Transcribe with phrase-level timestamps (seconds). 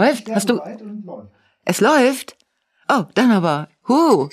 [0.00, 0.30] läuft?
[0.30, 0.60] Hast du?
[1.64, 2.36] Es läuft?
[2.88, 3.68] Oh, dann aber.
[3.86, 4.28] Huh.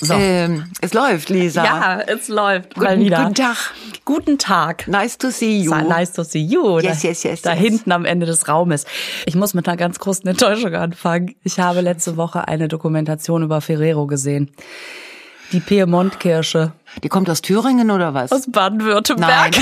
[0.00, 0.14] So.
[0.14, 1.64] Ähm, es läuft, Lisa.
[1.64, 2.74] Ja, es läuft.
[2.74, 3.22] Guten, mal wieder.
[3.22, 3.56] guten Tag.
[4.04, 4.86] Guten Tag.
[4.88, 5.74] Nice to see you.
[5.74, 6.78] Nice to see you.
[6.78, 7.60] Yes, da, yes, yes, Da yes.
[7.60, 8.84] hinten am Ende des Raumes.
[9.26, 11.34] Ich muss mit einer ganz großen Enttäuschung anfangen.
[11.42, 14.50] Ich habe letzte Woche eine Dokumentation über Ferrero gesehen.
[15.52, 16.72] Die Piemont-Kirsche
[17.02, 18.30] Die kommt aus Thüringen oder was?
[18.30, 19.56] aus Baden-Württemberg.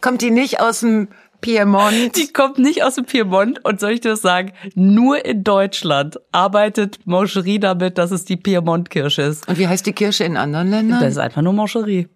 [0.00, 1.08] kommt die nicht aus dem
[1.44, 2.16] Piemont?
[2.16, 4.52] Die kommt nicht aus dem Piemont und soll ich dir das sagen?
[4.74, 9.48] Nur in Deutschland arbeitet Moncherie damit, dass es die Piemont-Kirsche ist.
[9.48, 11.00] Und wie heißt die Kirsche in anderen Ländern?
[11.00, 12.08] Das ist einfach nur Moncherie.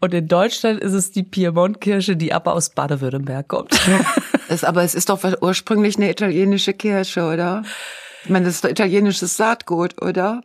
[0.00, 3.78] Und in Deutschland ist es die Piemont-Kirsche, die aber aus Baden-Württemberg kommt.
[4.48, 7.62] Das, aber es ist doch ursprünglich eine italienische Kirsche, oder?
[8.24, 10.42] Ich meine, das ist doch italienisches Saatgut, oder?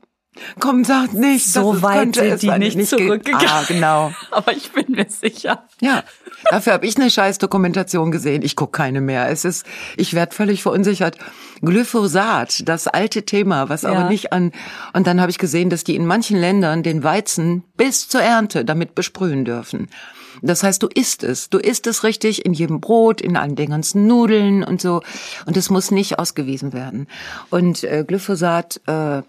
[0.59, 1.51] Komm, sag nicht.
[1.51, 3.47] So das weit könnte sind die nicht ge- zurückgegangen.
[3.49, 4.11] Ah, genau.
[4.31, 5.63] aber ich bin mir sicher.
[5.81, 6.03] Ja,
[6.49, 8.41] dafür habe ich eine scheiß Dokumentation gesehen.
[8.43, 9.29] Ich guck keine mehr.
[9.29, 9.65] Es ist,
[9.95, 11.17] ich werd völlig verunsichert.
[11.61, 13.89] Glyphosat, das alte Thema, was Ja.
[13.89, 14.51] aber nicht an.
[14.93, 18.65] Und dann habe ich gesehen, dass die in manchen Ländern den Weizen bis zur Ernte
[18.65, 19.89] damit besprühen dürfen.
[20.43, 21.49] Das heißt, du isst es.
[21.49, 25.01] Du isst es richtig in jedem Brot, in allen den ganzen Nudeln und so.
[25.47, 27.07] Und es muss nicht ausgewiesen werden.
[27.49, 29.23] Und äh, Glyphosat äh,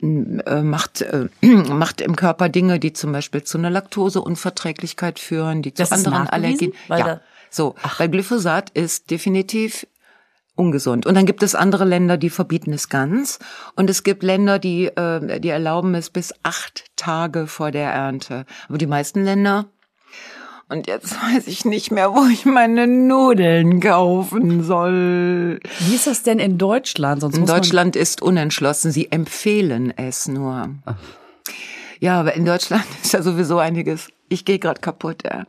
[0.00, 5.74] äh, macht, äh, macht im Körper Dinge, die zum Beispiel zu einer Laktoseunverträglichkeit führen, die
[5.74, 6.28] zu Das ist anderen?
[6.28, 6.72] Allergien.
[6.88, 7.74] Ja, so.
[7.98, 9.86] Weil Glyphosat ist definitiv
[10.56, 11.06] ungesund.
[11.06, 13.38] Und dann gibt es andere Länder, die verbieten es ganz.
[13.76, 18.46] Und es gibt Länder, die, äh, die erlauben es bis acht Tage vor der Ernte.
[18.68, 19.66] Aber die meisten Länder
[20.68, 25.60] und jetzt weiß ich nicht mehr, wo ich meine Nudeln kaufen soll.
[25.80, 27.20] Wie ist das denn in Deutschland?
[27.20, 28.90] Sonst In Deutschland ist unentschlossen.
[28.90, 30.70] Sie empfehlen es nur.
[32.00, 34.08] Ja, aber in Deutschland ist ja sowieso einiges.
[34.28, 35.22] Ich gehe gerade kaputt.
[35.24, 35.46] Ja.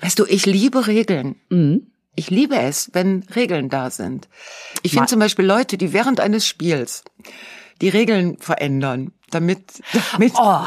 [0.00, 1.36] Weißt du, ich liebe Regeln.
[1.50, 1.92] Mhm.
[2.14, 4.28] Ich liebe es, wenn Regeln da sind.
[4.82, 7.04] Ich finde zum Beispiel Leute, die während eines Spiels
[7.80, 9.60] die Regeln verändern, damit,
[10.12, 10.60] damit Oh,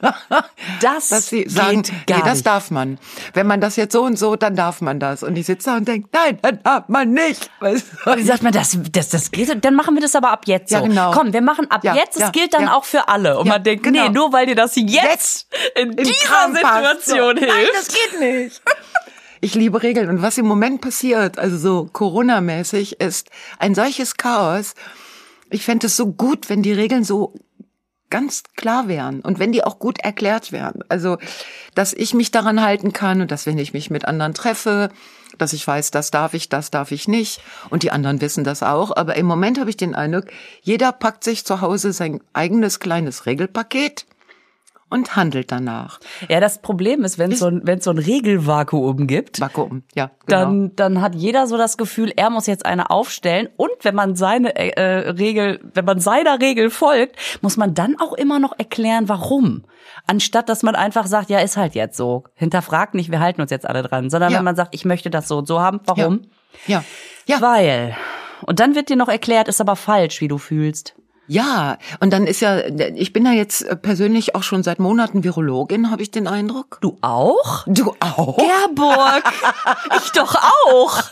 [0.80, 2.98] das dass sie sagen, nee, das darf man.
[3.32, 5.22] Wenn man das jetzt so und so, dann darf man das.
[5.22, 7.50] Und ich sitze da und denke, nein, dann darf man nicht.
[7.60, 8.16] Weißt du?
[8.16, 8.78] Wie sagt man das?
[8.92, 10.76] Das, das geht, dann machen wir das aber ab jetzt so.
[10.76, 11.10] Ja, genau.
[11.12, 12.16] Komm, wir machen ab Ja, jetzt.
[12.16, 13.38] Es ja, gilt dann auch für alle.
[13.38, 14.04] Und man denkt, genau.
[14.04, 17.04] nee, nur weil dir das jetzt, Jetzt in dieser Kram passt.
[17.06, 17.40] Situation so.
[17.40, 17.54] hilft.
[17.54, 18.62] Nein, das geht nicht.
[19.40, 20.08] Ich liebe Regeln.
[20.08, 24.74] Und was im Moment passiert, also so Corona-mäßig, ist ein solches Chaos.
[25.54, 27.32] Ich fände es so gut, wenn die Regeln so
[28.10, 30.82] ganz klar wären und wenn die auch gut erklärt wären.
[30.88, 31.16] Also,
[31.76, 34.88] dass ich mich daran halten kann und dass wenn ich mich mit anderen treffe,
[35.38, 38.64] dass ich weiß, das darf ich, das darf ich nicht und die anderen wissen das
[38.64, 38.96] auch.
[38.96, 40.24] Aber im Moment habe ich den Eindruck,
[40.60, 44.06] jeder packt sich zu Hause sein eigenes kleines Regelpaket
[44.94, 45.98] und handelt danach.
[46.28, 50.40] Ja, das Problem ist, wenn es so, ein- so ein Regelvakuum gibt, Vakuum, ja, genau.
[50.40, 53.48] dann, dann hat jeder so das Gefühl, er muss jetzt eine aufstellen.
[53.56, 57.96] Und wenn man seine äh, äh, Regel, wenn man seiner Regel folgt, muss man dann
[57.98, 59.64] auch immer noch erklären, warum.
[60.06, 62.24] Anstatt dass man einfach sagt, ja, ist halt jetzt so.
[62.34, 64.38] Hinterfragt nicht, wir halten uns jetzt alle dran, sondern Ja.
[64.38, 66.22] wenn man sagt, ich möchte das so und so haben, warum?
[66.66, 66.84] ja,
[67.26, 67.96] ja, Weil.
[68.46, 70.94] Und dann wird dir noch erklärt, ist aber falsch, wie du fühlst.
[71.26, 71.78] Ja.
[72.00, 72.58] Und dann ist ja,
[72.94, 76.78] ich bin ja jetzt persönlich auch schon seit Monaten Virologin, habe ich den Eindruck.
[76.80, 77.64] Du auch?
[77.66, 78.36] Du auch?
[78.36, 79.22] Gerburg!
[80.04, 81.02] ich doch auch!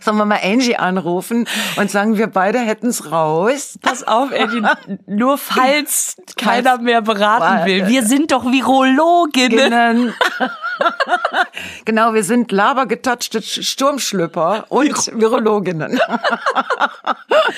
[0.00, 1.46] Sollen wir mal Angie anrufen
[1.76, 3.78] und sagen, wir beide hätten's raus?
[3.80, 4.62] Pass auf, Eddie,
[5.06, 7.88] nur falls keiner mehr beraten will.
[7.88, 10.14] Wir sind doch Virologinnen.
[11.84, 12.14] Genau.
[12.14, 15.98] wir sind labergetatschte Sch- Sturmschlüpper und Virologinnen.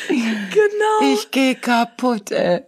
[0.08, 1.12] Genau.
[1.14, 2.62] Ich gehe kaputt, ey.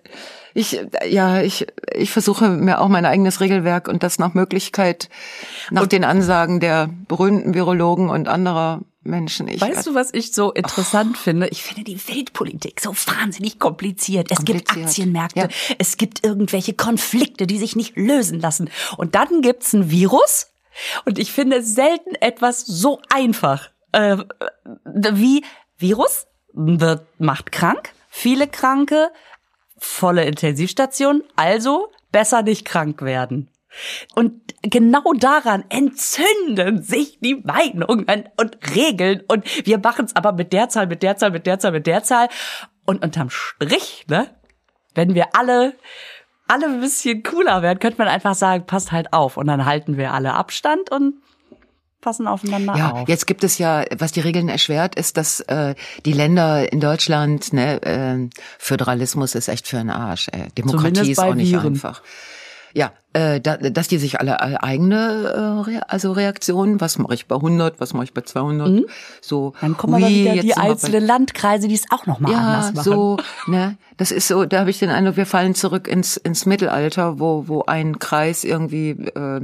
[0.54, 5.10] Ich, ja, ich, ich versuche mir auch mein eigenes Regelwerk und das nach Möglichkeit,
[5.70, 9.48] nach den Ansagen der berühmten Virologen und anderer Menschen.
[9.48, 11.48] Ich Weißt du, was ich so interessant finde?
[11.48, 14.30] Ich finde die Weltpolitik so wahnsinnig kompliziert.
[14.30, 14.86] Es gibt Kompliziert.
[14.86, 15.48] Aktienmärkte, Ja.
[15.78, 18.70] es gibt irgendwelche Konflikte, die sich nicht lösen lassen.
[18.96, 20.52] Und dann gibt's ein Virus.
[21.04, 24.18] Und ich finde selten etwas so einfach äh,
[24.84, 25.44] wie
[25.78, 29.10] Virus wird, macht krank, viele Kranke,
[29.78, 33.50] volle Intensivstation, also besser nicht krank werden.
[34.14, 39.22] Und genau daran entzünden sich die Meinungen und Regeln.
[39.28, 41.86] Und wir machen es aber mit der Zahl, mit der Zahl, mit der Zahl, mit
[41.86, 42.28] der Zahl.
[42.84, 44.28] Und unterm Strich, ne,
[44.95, 45.74] wenn wir alle,
[46.48, 49.36] alle ein bisschen cooler werden, könnte man einfach sagen, passt halt auf.
[49.36, 51.15] Und dann halten wir alle Abstand und
[52.01, 53.09] passen aufeinander Ja, auf.
[53.09, 55.74] jetzt gibt es ja, was die Regeln erschwert, ist, dass äh,
[56.04, 58.28] die Länder in Deutschland, ne, äh,
[58.59, 60.28] Föderalismus ist echt für einen Arsch.
[60.30, 60.48] Ey.
[60.57, 61.74] Demokratie ist auch nicht Viren.
[61.74, 62.03] einfach.
[62.76, 67.26] Ja, äh, da, dass die sich alle äh, eigene äh, also Reaktionen, was mache ich
[67.26, 68.82] bei 100, was mache ich bei 200,
[69.22, 69.54] so.
[69.62, 72.84] Dann kommen aber wieder die einzelnen Landkreise, die es auch noch mal ja, anders machen.
[72.84, 76.44] so, ne, das ist so, da habe ich den Eindruck, wir fallen zurück ins, ins
[76.44, 79.40] Mittelalter, wo, wo ein Kreis irgendwie äh,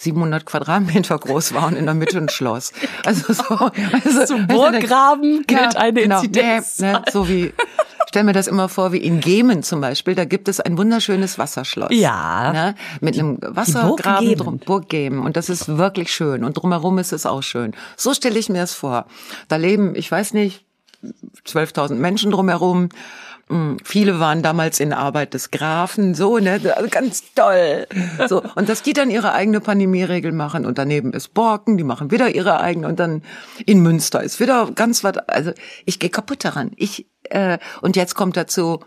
[0.00, 2.72] 700 Quadratmeter groß war und in der Mitte ein Schloss.
[3.04, 3.70] Also so,
[4.04, 6.78] also, Zum Burggraben gilt eine genau, Inzidenz.
[6.78, 7.52] Ne, ne, so wie,
[8.10, 11.38] stell mir das immer vor, wie in Jemen zum Beispiel, da gibt es ein wunderschönes
[11.38, 11.90] Wasserschloss.
[11.92, 12.52] Ja.
[12.52, 15.20] Ne, mit einem Wassergraben drum, Burg Jemen.
[15.20, 16.42] Und das ist wirklich schön.
[16.42, 17.72] Und drumherum ist es auch schön.
[17.96, 19.06] So stelle ich mir es vor.
[19.46, 20.64] Da leben, ich weiß nicht,
[21.46, 22.88] 12.000 Menschen drumherum.
[23.48, 27.86] Mm, Viele waren damals in Arbeit des Grafen, so, ne, also ganz toll.
[28.28, 32.10] So, und dass die dann ihre eigene Pandemieregel machen und daneben ist Borken, die machen
[32.10, 33.22] wieder ihre eigene und dann
[33.66, 35.52] in Münster ist wieder ganz was, also
[35.84, 36.72] ich gehe kaputt daran.
[36.74, 38.80] Ich, äh, und jetzt kommt dazu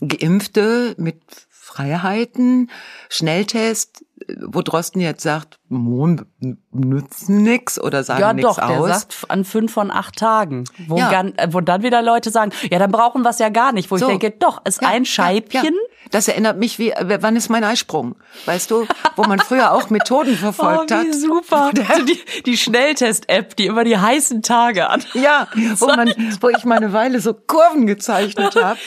[0.00, 2.70] Geimpfte mit Freiheiten,
[3.08, 4.04] Schnelltest,
[4.46, 6.24] wo Drosten jetzt sagt, Mond
[6.72, 8.88] nützen nix oder sagen Ja, nichts doch, der aus.
[8.88, 10.64] sagt an fünf von acht Tagen.
[10.86, 11.10] Wo, Ja.
[11.10, 13.90] gan- äh, wo dann wieder Leute sagen, ja, dann brauchen wir es ja gar nicht.
[13.90, 14.06] Wo So.
[14.10, 15.64] ich denke, doch, ist Ja, ein ja, Scheibchen.
[15.74, 18.14] Ja, Das erinnert mich wie, äh, wann ist mein Eisprung?
[18.46, 18.86] Weißt du,
[19.16, 21.14] wo man früher auch Methoden Oh, verfolgt wie hat.
[21.14, 21.70] super.
[21.88, 25.02] Also die, die Schnelltest-App, die immer die heißen Tage an.
[25.14, 25.48] Ja,
[25.78, 26.08] wo man,
[26.40, 28.78] wo ich meine Weile so Kurven gezeichnet habe.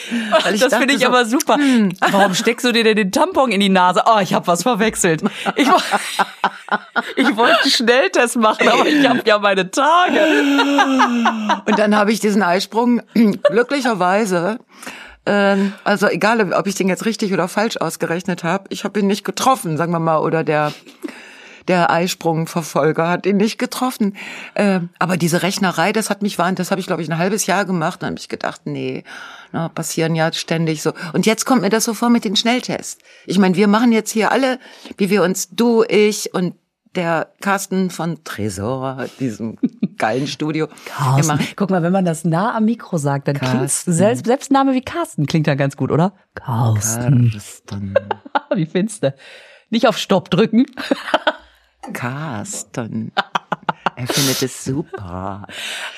[0.60, 1.57] das finde ich aber super.
[2.12, 4.04] Warum steckst du dir denn den Tampon in die Nase?
[4.07, 5.21] Oh, ich habe was verwechselt.
[5.56, 5.82] Ich, wo-
[7.16, 10.20] ich wollte Schnelltest machen, aber ich habe ja meine Tage.
[11.66, 13.02] Und dann habe ich diesen Eisprung
[13.50, 14.60] glücklicherweise,
[15.26, 19.08] ähm, also egal, ob ich den jetzt richtig oder falsch ausgerechnet habe, ich habe ihn
[19.08, 20.74] nicht getroffen, sagen wir mal, oder der
[21.68, 24.16] der Eisprungverfolger hat ihn nicht getroffen.
[24.56, 27.46] Ähm, aber diese Rechnerei, das hat mich warnt, das habe ich glaube ich ein halbes
[27.46, 28.02] Jahr gemacht.
[28.02, 29.04] Dann habe ich gedacht, nee,
[29.52, 30.94] na, passieren ja ständig so.
[31.13, 33.02] Und jetzt kommt mir das so vor mit den Schnelltests.
[33.25, 34.60] Ich meine, wir machen jetzt hier alle,
[34.98, 36.56] wie wir uns, du, ich und
[36.96, 39.58] der Carsten von Tresor, diesem
[39.98, 40.68] geilen Studio.
[41.00, 43.94] Machen, Guck mal, wenn man das nah am Mikro sagt, dann klingt Carsten.
[43.94, 46.13] selbst Selbstname wie Carsten klingt dann ganz gut, oder?
[46.36, 47.31] Carsten.
[47.31, 47.94] Carsten.
[48.56, 49.13] Wie findest du?
[49.69, 50.66] Nicht auf Stopp drücken.
[51.94, 53.12] Carsten.
[53.95, 55.45] Er findet es super.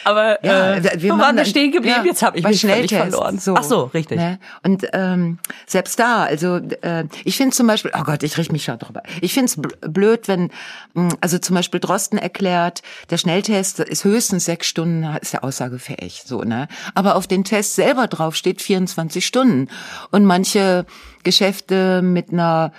[0.04, 1.98] Aber Ja, äh, wir waren wir stehen geblieben?
[2.00, 3.38] ja, Jetzt habe ich mich völlig verloren.
[3.40, 4.18] So, Ach so, richtig.
[4.18, 4.40] Ne?
[4.64, 5.38] Und ähm,
[5.68, 9.04] selbst da, also äh, ich finde zum Beispiel, oh Gott, ich riech mich schon drüber.
[9.22, 10.50] Ich finde es blöd, wenn,
[10.94, 16.24] mh, also zum Beispiel Drosten erklärt, der Schnelltest ist höchstens sechs Stunden, ist ja aussagefähig,
[16.26, 16.68] so ne.
[16.96, 19.70] Aber auf den Test selber drauf steht 24 Stunden.
[20.12, 20.86] Und manche
[21.24, 22.74] Geschäfte mit einer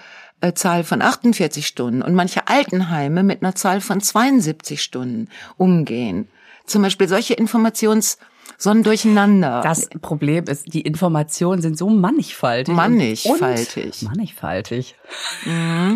[0.52, 6.29] Zahl von 48 Stunden und manche Altenheime mit einer Zahl von 72 Stunden umgehen.
[6.67, 8.19] Zum Beispiel solche Informations
[8.58, 9.62] so ein Durcheinander.
[9.62, 12.75] Das Problem ist, die Informationen sind so mannigfaltig.
[12.75, 14.02] Mannigfaltig.
[14.02, 14.96] Und mannigfaltig.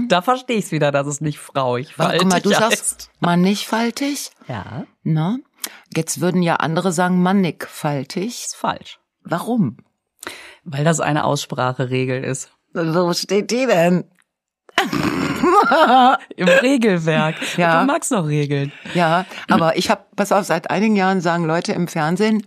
[0.08, 2.58] Da verstehe ich es wieder, dass es nicht frauig Guck mal, du heißt.
[2.60, 5.40] sagst mannigfaltig, Ja, ne?
[5.94, 8.44] Jetzt würden ja andere sagen mannigfaltig.
[8.46, 8.98] ist falsch.
[9.22, 9.76] Warum?
[10.64, 12.50] Weil das eine Ausspracheregel ist.
[12.72, 14.04] Wo steht die denn?
[16.36, 17.36] Im Regelwerk.
[17.56, 17.80] Ja.
[17.80, 18.72] Und du magst noch Regeln.
[18.94, 22.46] Ja, aber ich habe, pass auf, seit einigen Jahren sagen Leute im Fernsehen,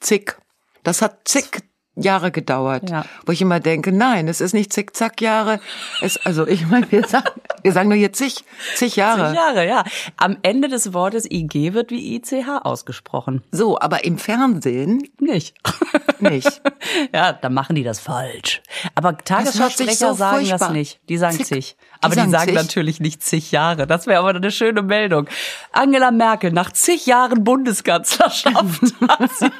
[0.00, 0.38] zick.
[0.82, 1.62] Das hat zig
[1.96, 3.04] Jahre gedauert, Ja.
[3.24, 5.60] wo ich immer denke, nein, es ist nicht zickzack Jahre.
[6.00, 7.30] Es, also ich meine, wir sagen,
[7.62, 8.44] wir sagen nur jetzt zig,
[8.74, 9.28] zig Jahre.
[9.28, 9.84] Zig Jahre, ja.
[10.16, 13.42] Am Ende des Wortes IG wird wie ICH ausgesprochen.
[13.52, 15.56] So, aber im Fernsehen Nicht.
[16.18, 16.62] nicht.
[17.14, 18.60] ja, dann machen die das falsch.
[18.94, 21.00] Aber Tagesschausprecher so sagen das nicht.
[21.08, 21.46] Die sagen Zick.
[21.46, 21.76] zig.
[21.96, 22.54] Die Aber die sagen sagen zig?
[22.54, 23.86] natürlich nicht zig Jahre.
[23.86, 25.26] Das wäre aber eine schöne Meldung.
[25.72, 28.54] Angela Merkel nach zig Jahren Bundeskanzlerschaft
[29.08, 29.50] hat sie,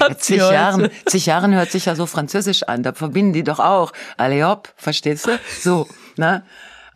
[0.00, 2.82] hat Zig heute- Jahren, zig Jahren hört sich ja so französisch an.
[2.82, 3.92] Da verbinden die doch auch.
[4.16, 5.38] Allez hop, verstehst du?
[5.60, 5.86] So,
[6.16, 6.42] ne?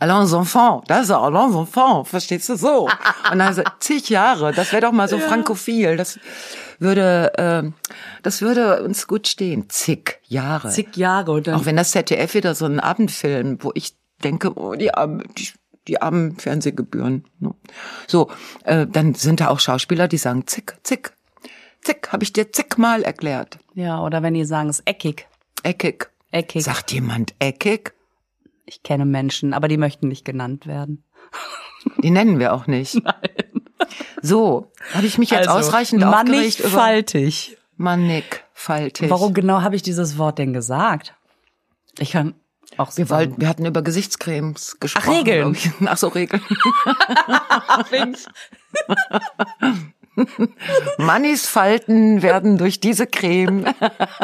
[0.01, 2.57] Allons enfants, das ist allons enfants, verstehst du?
[2.57, 2.89] So.
[3.33, 5.97] Und also zig Jahre, das wäre doch mal so frankophil.
[5.97, 6.21] Das
[6.81, 7.75] würde, ähm,
[8.23, 9.69] das würde uns gut stehen.
[9.69, 10.71] Zig Jahre.
[10.71, 14.75] Zig Jahre und Auch wenn das ZDF wieder so ein Abendfilm, wo ich denke, oh,
[14.75, 15.49] die armen, die,
[15.87, 17.25] die armen Fernsehgebühren.
[17.41, 17.55] ne?
[18.07, 18.31] So,
[18.65, 21.13] äh, dann sind da auch Schauspieler, die sagen zick, zick,
[21.83, 23.59] zick, habe ich dir zigmal erklärt.
[23.75, 25.27] Ja, oder wenn die sagen, es ist eckig.
[25.63, 26.11] Eckig.
[26.31, 26.65] Eckig.
[26.65, 27.95] Sagt jemand eckig?
[28.67, 31.05] Ich kenne Menschen, aber die möchten nicht genannt werden.
[32.03, 32.95] Die nennen wir auch nicht.
[33.03, 33.28] Nein.
[34.29, 37.57] So, habe ich mich jetzt ausreichend aufgeregt über mannigfaltig.
[37.77, 39.09] mannigfaltig.
[39.11, 41.15] Warum genau habe ich dieses Wort denn gesagt?
[41.99, 42.35] Ich kann
[42.77, 43.31] auch Wir, sagen.
[43.31, 45.17] wollten, wir hatten über Gesichtscremes gesprochen.
[45.17, 45.53] Regeln.
[45.55, 45.89] glaub ich.
[45.89, 46.43] Ach so, Regeln.
[50.99, 53.65] Mannis Falten werden durch diese Creme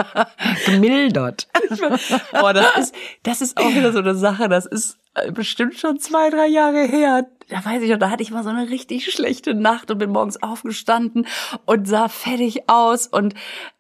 [0.67, 1.49] gemildert.
[2.33, 4.99] Boah, das ist, das ist auch wieder so eine Sache, das ist
[5.33, 7.27] bestimmt schon zwei, drei Jahre her.
[7.49, 10.11] Da weiß ich noch, da hatte ich mal so eine richtig schlechte Nacht und bin
[10.11, 11.27] morgens aufgestanden
[11.67, 13.35] und sah fertig aus und,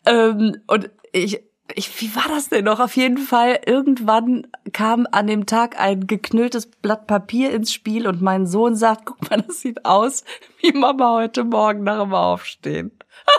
[0.04, 1.40] ähm, und ich,
[1.74, 2.78] ich, wie war das denn noch?
[2.78, 8.20] Auf jeden Fall, irgendwann kam an dem Tag ein geknülltes Blatt Papier ins Spiel und
[8.20, 10.24] mein Sohn sagt, guck mal, das sieht aus
[10.60, 12.92] wie Mama heute Morgen nach dem Aufstehen.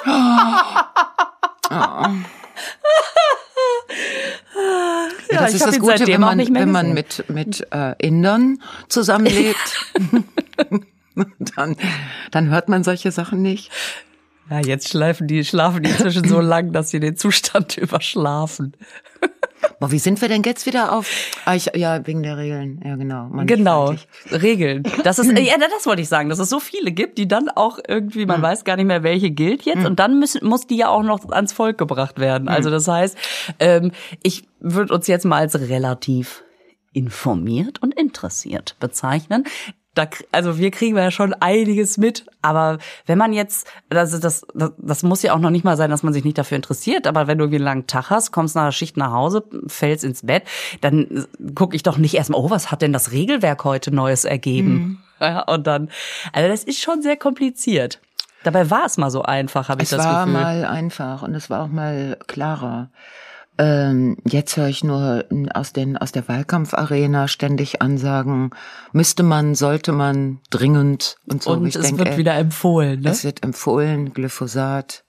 [0.05, 1.71] Oh.
[1.71, 2.07] Oh.
[5.31, 9.57] Ja, das ist das Gute, wenn man, wenn man mit, mit äh, Indern zusammenlebt.
[11.55, 11.77] dann,
[12.31, 13.71] dann hört man solche Sachen nicht.
[14.49, 18.75] Ja, jetzt schleifen die, schlafen die inzwischen so lang, dass sie den Zustand überschlafen.
[19.79, 21.09] Boah, wie sind wir denn jetzt wieder auf?
[21.45, 22.81] Ah, ich, ja, wegen der Regeln.
[22.83, 23.29] Ja, genau.
[23.45, 23.95] Genau,
[24.31, 24.83] Regeln.
[25.03, 27.79] Das ist, ja, das wollte ich sagen, dass es so viele gibt, die dann auch
[27.87, 28.43] irgendwie, man mhm.
[28.43, 29.79] weiß gar nicht mehr, welche gilt jetzt.
[29.79, 29.85] Mhm.
[29.85, 32.47] Und dann müssen, muss die ja auch noch ans Volk gebracht werden.
[32.47, 33.17] Also das heißt,
[33.59, 33.91] ähm,
[34.23, 36.43] ich würde uns jetzt mal als relativ
[36.93, 39.43] informiert und interessiert bezeichnen
[39.95, 44.73] da, also wir kriegen ja schon einiges mit, aber wenn man jetzt, das, das, das,
[44.77, 47.27] das muss ja auch noch nicht mal sein, dass man sich nicht dafür interessiert, aber
[47.27, 50.25] wenn du irgendwie einen langen Tag hast, kommst nach der Schicht nach Hause, fällst ins
[50.25, 50.43] Bett,
[50.81, 51.25] dann
[51.55, 54.69] gucke ich doch nicht erstmal, oh, was hat denn das Regelwerk heute Neues ergeben?
[54.69, 54.97] Mhm.
[55.21, 55.89] Ja, und dann,
[56.33, 58.01] also das ist schon sehr kompliziert.
[58.43, 60.11] Dabei war es mal so einfach, habe ich das Gefühl.
[60.11, 62.89] Es war mal einfach und es war auch mal klarer.
[63.57, 68.49] Ähm, jetzt höre ich nur aus, den, aus der Wahlkampfarena ständig Ansagen,
[68.91, 71.51] müsste man, sollte man, dringend und so.
[71.51, 73.09] Und ich es denke, wird wieder empfohlen, ne?
[73.09, 75.05] Es wird empfohlen, Glyphosat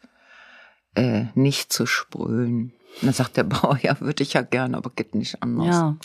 [0.94, 2.72] äh, nicht zu sprühen.
[3.00, 5.66] Und dann sagt der Bauer, ja, würde ich ja gern, aber geht nicht anders.
[5.66, 5.96] Ja.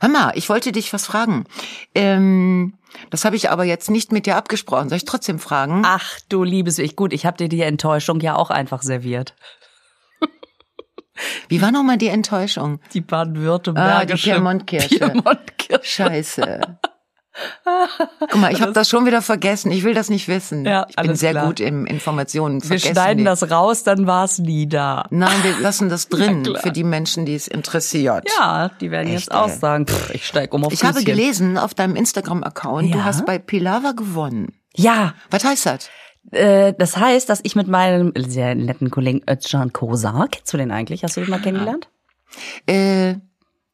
[0.00, 1.44] Hör mal, ich wollte dich was fragen.
[1.94, 2.74] Ähm,
[3.10, 4.88] das habe ich aber jetzt nicht mit dir abgesprochen.
[4.88, 5.82] Soll ich trotzdem fragen?
[5.86, 6.96] Ach, du liebes ich.
[6.96, 9.34] Gut, ich habe dir die Enttäuschung ja auch einfach serviert.
[11.48, 12.80] Wie war nochmal die Enttäuschung?
[12.92, 14.30] Die baden-württembergische.
[14.30, 14.98] Ah, die Piemontkirsche.
[14.98, 15.80] Piemontkirsche.
[15.84, 16.60] Scheiße.
[18.20, 19.70] Guck mal, ich habe das schon wieder vergessen.
[19.70, 20.64] Ich will das nicht wissen.
[20.64, 21.46] Ja, ich bin sehr klar.
[21.46, 23.24] gut im Informationen Wir schneiden die.
[23.24, 25.06] das raus, dann war es nie da.
[25.10, 28.26] Nein, wir lassen das drin für die Menschen, die es interessiert.
[28.38, 30.94] Ja, die werden Echt, jetzt auch sagen, pff, ich steig um auf Ich Füßchen.
[30.94, 32.96] habe gelesen auf deinem Instagram-Account, ja?
[32.96, 34.54] du hast bei Pilava gewonnen.
[34.74, 35.12] Ja.
[35.30, 35.90] Was heißt das?
[36.30, 40.70] Äh, das heißt, dass ich mit meinem sehr netten Kollegen Özcan Kozar, kennst du den
[40.70, 41.04] eigentlich?
[41.04, 41.88] Hast du den mal kennengelernt?
[42.66, 43.14] Äh,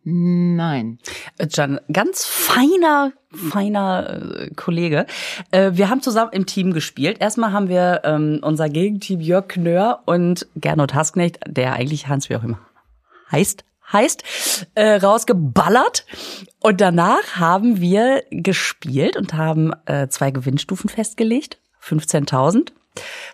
[0.05, 0.99] nein.
[1.41, 5.07] Özcan, ganz feiner, feiner äh, Kollege.
[5.51, 7.19] Äh, wir haben zusammen im Team gespielt.
[7.21, 12.37] Erstmal haben wir ähm, unser Gegenteam Jörg Knör und Gernot Hasknecht, der eigentlich Hans wie
[12.37, 12.59] auch immer
[13.33, 14.23] heißt, heißt,
[14.75, 16.07] äh, rausgeballert.
[16.61, 21.59] Und danach haben wir gespielt und haben äh, zwei Gewinnstufen festgelegt.
[21.83, 22.73] 15.000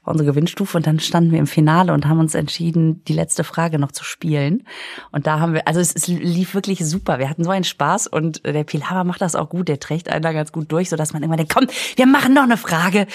[0.05, 3.45] war unsere Gewinnstufe und dann standen wir im Finale und haben uns entschieden, die letzte
[3.45, 4.64] Frage noch zu spielen.
[5.11, 7.19] Und da haben wir, also es, es lief wirklich super.
[7.19, 9.69] Wir hatten so einen Spaß und der Pilawa macht das auch gut.
[9.69, 12.45] Der trägt einen da ganz gut durch, sodass man immer denkt, komm, wir machen noch
[12.45, 13.07] eine Frage.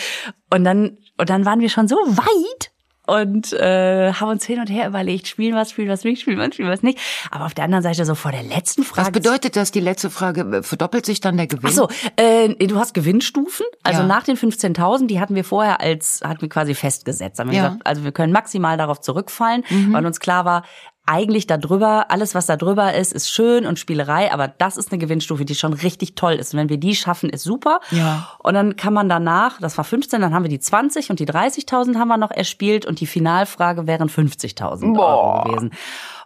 [0.53, 2.72] Und dann, und dann waren wir schon so weit
[3.05, 6.53] und äh, haben uns hin und her überlegt, spielen was, spielen was nicht, spielen was,
[6.53, 6.99] spielen was nicht.
[7.31, 9.07] Aber auf der anderen Seite so vor der letzten Frage.
[9.07, 10.63] Was bedeutet das, die letzte Frage?
[10.63, 11.69] Verdoppelt sich dann der Gewinn?
[11.69, 13.65] Ach so, äh, du hast Gewinnstufen.
[13.83, 14.07] Also ja.
[14.07, 17.39] nach den 15.000, die hatten wir vorher als, hatten wir quasi festgesetzt.
[17.39, 17.67] Haben wir ja.
[17.67, 19.93] gesagt, also wir können maximal darauf zurückfallen, mhm.
[19.93, 20.63] weil uns klar war,
[21.05, 24.91] eigentlich da drüber, alles was da drüber ist, ist schön und Spielerei, aber das ist
[24.91, 26.53] eine Gewinnstufe, die schon richtig toll ist.
[26.53, 27.81] Und wenn wir die schaffen, ist super.
[27.91, 28.29] Ja.
[28.39, 31.27] Und dann kann man danach, das war 15, dann haben wir die 20 und die
[31.27, 35.71] 30.000 haben wir noch erspielt und die Finalfrage wären 50.000 Euro gewesen.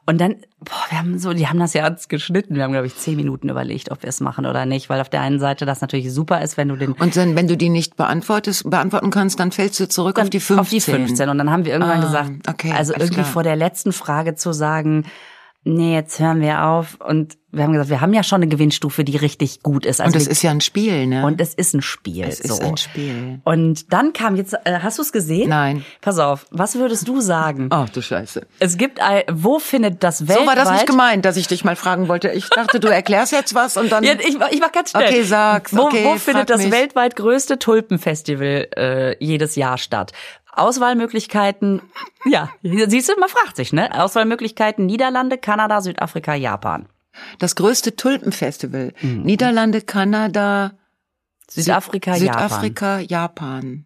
[0.10, 2.56] Und dann, boah, wir haben so, die haben das ja ernst geschnitten.
[2.56, 5.10] Wir haben, glaube ich, zehn Minuten überlegt, ob wir es machen oder nicht, weil auf
[5.10, 6.94] der einen Seite das natürlich super ist, wenn du den.
[6.94, 10.40] Und dann, wenn du die nicht beantwortest, beantworten kannst, dann fällst du zurück auf die
[10.40, 10.60] 15.
[10.60, 11.28] Auf die 15.
[11.28, 13.26] Und dann haben wir irgendwann ah, gesagt, okay, also irgendwie klar.
[13.26, 15.04] vor der letzten Frage zu sagen,
[15.64, 16.98] nee, jetzt hören wir auf.
[17.00, 20.02] Und wir haben gesagt, wir haben ja schon eine Gewinnstufe, die richtig gut ist.
[20.02, 21.26] Also und es ist ja ein Spiel, ne?
[21.26, 22.26] Und es ist ein Spiel.
[22.26, 22.54] Es so.
[22.54, 23.40] ist ein Spiel.
[23.44, 25.50] Und dann kam jetzt, äh, hast du es gesehen?
[25.50, 25.84] Nein.
[26.02, 27.68] Pass auf, was würdest du sagen?
[27.72, 28.46] Ach du Scheiße.
[28.60, 30.40] Es gibt ein, wo findet das weltweit...
[30.40, 32.30] So war das nicht gemeint, dass ich dich mal fragen wollte.
[32.30, 34.04] Ich dachte, du erklärst jetzt was und dann...
[34.04, 35.08] Ja, ich, ich mach ganz schnell.
[35.08, 35.76] Okay, sag's.
[35.76, 36.72] Wo, okay, wo findet das mich.
[36.72, 40.12] weltweit größte Tulpenfestival äh, jedes Jahr statt?
[40.58, 41.82] Auswahlmöglichkeiten,
[42.26, 43.92] ja, siehst du, man fragt sich, ne?
[44.02, 46.88] Auswahlmöglichkeiten Niederlande, Kanada, Südafrika, Japan.
[47.40, 48.94] Das größte Tulpenfestival.
[49.02, 49.24] Mhm.
[49.24, 50.78] Niederlande, Kanada,
[51.50, 53.08] Südafrika, Süd Südafrika, Japan.
[53.10, 53.86] Japan.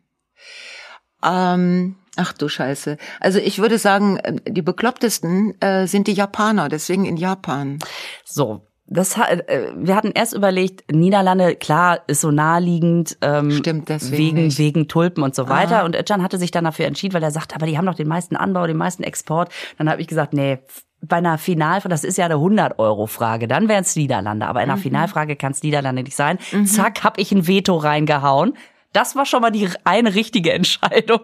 [1.24, 2.98] Ähm, ach du Scheiße.
[3.20, 7.80] Also ich würde sagen, äh, die beklopptesten äh, sind die Japaner, deswegen in Japan.
[8.26, 14.18] So, das äh, wir hatten erst überlegt, Niederlande, klar, ist so naheliegend, ähm, Stimmt, deswegen
[14.38, 14.58] wegen, nicht.
[14.60, 15.86] wegen Tulpen und so weiter.
[15.86, 18.08] Und Özcan hatte sich dann dafür entschieden, weil er sagte, aber die haben doch den
[18.10, 19.50] meisten Anbau, den meisten Export.
[19.78, 20.60] Dann habe ich gesagt, nee,
[21.04, 24.46] bei einer Finalfrage, das ist ja eine 100-Euro-Frage, dann wären es Niederlande.
[24.46, 24.72] Aber in Mhm.
[24.74, 26.38] einer Finalfrage kann es Niederlande nicht sein.
[26.66, 28.54] Zack, hab ich ein Veto reingehauen.
[28.94, 31.22] Das war schon mal die eine richtige Entscheidung.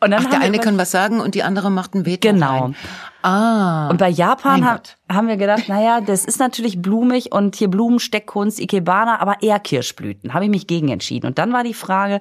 [0.00, 2.64] Und dann Ach, der eine kann was sagen und die andere macht ein Veto Genau.
[2.64, 2.76] rein.
[3.22, 3.88] Ah.
[3.88, 4.96] Und bei Japan ha Gott.
[5.10, 10.32] haben wir gedacht, naja, das ist natürlich blumig und hier Blumensteckkunst, Ikebana, aber eher Kirschblüten.
[10.32, 11.26] Habe ich mich gegen entschieden.
[11.26, 12.20] Und dann war die Frage,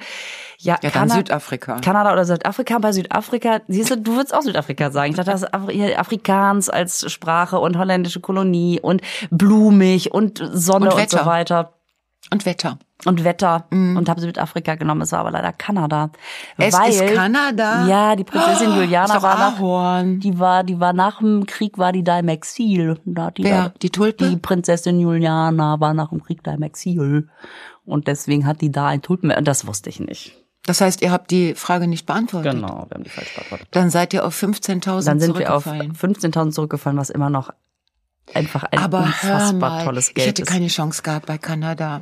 [0.57, 1.79] ja, Ja, dann Kana- Südafrika.
[1.79, 2.79] Kanada oder Südafrika.
[2.79, 5.11] Bei Südafrika, siehst du, du würdest auch Südafrika sagen.
[5.11, 9.01] Ich dachte, das ist Afrikaans als Sprache und holländische Kolonie und
[9.31, 11.74] blumig und Sonne Und und, so weiter.
[12.31, 12.79] Und Wetter.
[13.05, 13.67] Und Wetter.
[13.71, 15.01] Und habe Südafrika genommen.
[15.01, 16.09] Es war aber leider Kanada.
[16.57, 17.85] Es weil, ist Kanada?
[17.87, 21.91] Ja, die Prinzessin ist Juliana war nach, die war, die war nach dem Krieg, war
[21.91, 22.99] die da im Exil.
[23.05, 23.69] Da hat die Wer?
[23.69, 24.29] Da, Die Tulpe?
[24.29, 27.29] Die Prinzessin Juliana war nach dem Krieg da im Exil.
[27.85, 30.35] Und deswegen hat die da ein Tulpen, und das wusste ich nicht.
[30.65, 32.53] Das heißt, ihr habt die Frage nicht beantwortet.
[32.53, 33.67] Genau, wir haben die falsch beantwortet.
[33.71, 36.15] Dann seid ihr auf 15.000 Dann sind wir auf zurückgefallen.
[36.15, 37.51] 15.000 zurückgefallen, was immer noch
[38.33, 40.47] einfach ein Aber hör unfassbar mal, tolles ich Geld hätte ist.
[40.47, 42.01] keine Chance gehabt bei Kanada.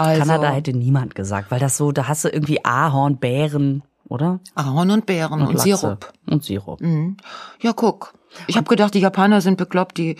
[0.00, 4.40] Also, Kanada hätte niemand gesagt, weil das so, da hast du irgendwie Ahorn, Bären, oder?
[4.54, 5.76] Ahorn und Beeren und, Lachse.
[5.76, 6.12] Sirup.
[6.26, 6.80] Und Sirup.
[7.60, 8.14] Ja, guck.
[8.46, 10.16] Ich habe gedacht, die Japaner sind bekloppt, die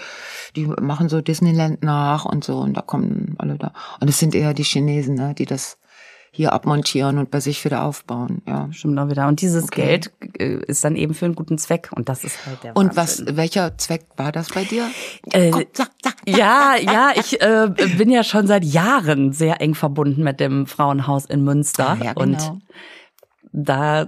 [0.57, 3.73] die machen so Disneyland nach und so und da kommen alle da.
[4.01, 5.79] Und es sind eher die Chinesen, ne, die das
[6.33, 8.43] hier abmontieren und bei sich wieder aufbauen.
[8.47, 8.69] Ja.
[8.73, 9.27] Stimmt auch wieder.
[9.27, 9.83] Und dieses Okay.
[9.83, 11.91] Geld äh, ist dann eben für einen guten Zweck.
[11.95, 13.37] Und das ist halt der Und was, Wahnsinn.
[13.37, 14.89] welcher Zweck war das bei dir?
[15.33, 16.15] Äh, Komm, sag, sag.
[16.27, 17.69] Ja, ja, ich äh,
[17.99, 21.91] bin ja schon seit Jahren sehr eng verbunden mit dem Frauenhaus in Münster.
[22.01, 22.21] Ah, ja, genau.
[22.53, 22.63] Und
[23.53, 24.07] da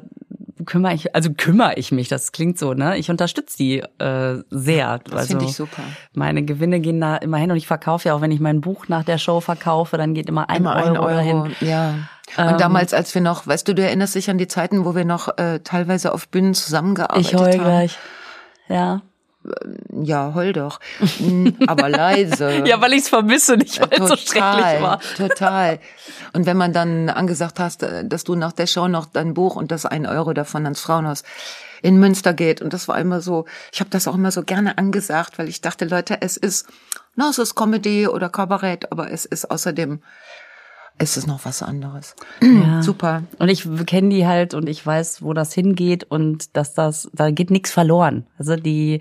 [0.64, 2.96] kümmere ich, also kümmere ich mich, das klingt so, ne?
[2.96, 4.98] Ich unterstütze die äh, sehr.
[5.00, 5.82] Das also, finde ich super.
[6.14, 8.86] Meine Gewinne gehen da immer hin und ich verkaufe ja auch, wenn ich mein Buch
[8.88, 11.56] nach der Show verkaufe, dann geht immer ein, Immer Euro, ein Euro, dahin.
[11.60, 11.94] ja.
[12.38, 14.94] Ähm, Und damals, als wir noch, weißt du, du erinnerst dich an die Zeiten, wo
[14.94, 17.60] wir noch äh, teilweise auf Bühnen zusammengearbeitet Ich heul haben.
[17.60, 17.98] gleich.
[18.68, 19.02] Ja.
[19.90, 20.78] Ja, heul doch.
[21.18, 22.62] Hm, Aber leise.
[22.66, 25.00] Ja, weil ich es vermisse, nicht weil es so schrecklich war.
[25.16, 25.80] Total.
[26.32, 29.56] Und wenn man dann angesagt hast, äh, dass du nach der Show noch dein Buch
[29.56, 31.24] und das ein Euro davon ans Frauenhaus
[31.82, 32.62] in Münster geht.
[32.62, 35.60] Und das war immer so, ich habe das auch immer so gerne angesagt, weil ich
[35.60, 36.66] dachte, Leute, es ist,
[37.16, 40.00] na, es ist Comedy oder Kabarett, aber es ist außerdem,
[41.02, 42.14] es ist noch was anderes.
[42.80, 43.24] Super.
[43.38, 47.30] Und ich kenne die halt und ich weiß, wo das hingeht und dass das, da
[47.30, 48.26] geht nichts verloren.
[48.38, 49.00] Also die,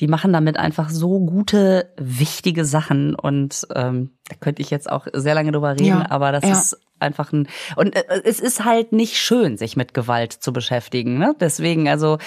[0.00, 5.06] die machen damit einfach so gute, wichtige Sachen und ähm, da könnte ich jetzt auch
[5.12, 6.52] sehr lange drüber reden, Ja, aber das ja.
[6.52, 11.18] ist einfach ein und äh, es ist halt nicht schön, sich mit Gewalt zu beschäftigen.
[11.18, 11.34] Ne?
[11.38, 12.18] Deswegen also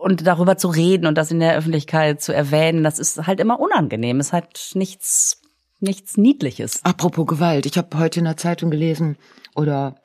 [0.00, 3.58] und darüber zu reden und das in der Öffentlichkeit zu erwähnen, das ist halt immer
[3.58, 4.20] unangenehm.
[4.20, 5.37] Ist halt nichts
[5.80, 6.84] nichts Niedliches.
[6.84, 9.16] Apropos Gewalt, ich habe heute in der Zeitung gelesen
[9.54, 9.96] oder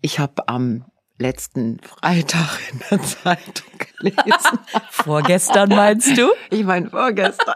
[0.00, 0.84] ich habe am
[1.18, 4.58] letzten Freitag in der Zeitung gelesen.
[4.90, 6.30] Vorgestern meinst du?
[6.50, 7.54] Ich meine vorgestern.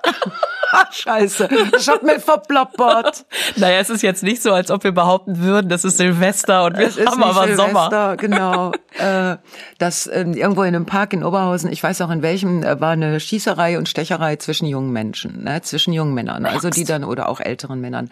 [0.91, 3.27] Scheiße, ich hab mich verplappert.
[3.57, 6.79] Naja, es ist jetzt nicht so, als ob wir behaupten würden, das ist Silvester und
[6.79, 8.17] wir Es haben aber Silvester, Sommer.
[8.19, 8.73] genau.
[8.99, 9.37] äh,
[9.79, 12.91] das ähm, irgendwo in einem Park in Oberhausen, ich weiß auch in welchem, äh, war
[12.91, 17.29] eine Schießerei und Stecherei zwischen jungen Menschen, ne, zwischen jungen Männern, also die dann oder
[17.29, 18.11] auch älteren Männern.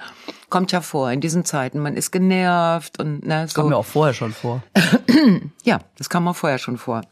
[0.48, 3.60] Kommt ja vor in diesen Zeiten, man ist genervt und ne, so.
[3.60, 4.62] Kommt mir auch vorher schon vor.
[5.64, 7.02] Ja, das kam auch vorher schon vor.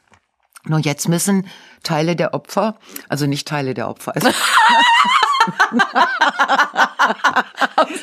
[0.66, 1.46] Nur jetzt müssen
[1.82, 2.76] Teile der Opfer,
[3.08, 4.14] also nicht Teile der Opfer.
[4.14, 4.28] Also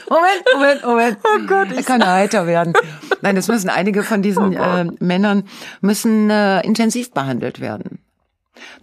[0.10, 1.18] Moment, Moment, Moment.
[1.24, 2.74] Oh Gott, ich kann heiter werden.
[3.22, 5.48] Nein, es müssen einige von diesen äh, Männern
[5.82, 8.00] müssen äh, intensiv behandelt werden.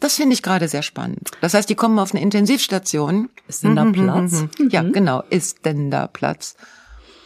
[0.00, 1.30] Das finde ich gerade sehr spannend.
[1.40, 3.30] Das heißt, die kommen auf eine Intensivstation.
[3.46, 4.44] Ist denn da Platz?
[4.70, 5.22] Ja, genau.
[5.30, 6.56] Ist denn da Platz?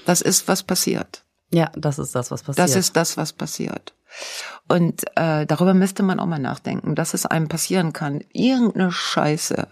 [0.04, 1.24] Das ist, was passiert.
[1.50, 2.58] Ja, das ist das, was passiert.
[2.58, 3.94] Das ist das, was passiert.
[4.68, 8.20] Und äh, darüber müsste man auch mal nachdenken, dass es einem passieren kann.
[8.33, 9.68] Irgendeine Scheiße,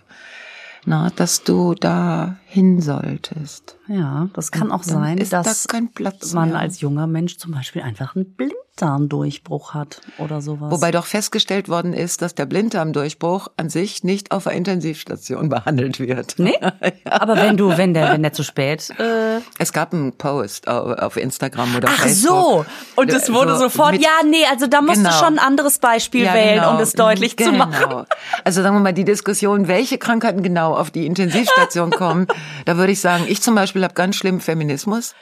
[0.84, 3.76] na, dass du da hin solltest.
[3.88, 7.52] ja, das kann auch sein, ist dass da kein Platz man als junger Mensch zum
[7.52, 8.34] Beispiel einfach einen
[8.76, 10.70] Blinddarmdurchbruch hat oder sowas.
[10.70, 15.98] Wobei doch festgestellt worden ist, dass der Blinddarmdurchbruch an sich nicht auf der Intensivstation behandelt
[16.00, 16.34] wird.
[16.38, 16.58] Nee?
[17.04, 21.16] Aber wenn du, wenn der, wenn der zu spät, äh, Es gab einen Post auf
[21.16, 22.30] Instagram oder Ach Facebook.
[22.30, 22.64] so.
[22.96, 25.10] Und es wurde So sofort, mit- ja, nee, also da musst Genau.
[25.10, 26.74] du schon ein anderes Beispiel Ja, wählen, genau.
[26.74, 27.50] um es deutlich genau.
[27.52, 28.06] zu machen.
[28.44, 32.26] Also sagen wir mal die Diskussion, welche Krankheiten genau auf die Intensivstation kommen,
[32.64, 35.14] da würde ich sagen, ich zum Beispiel habe ganz schlimm Feminismus.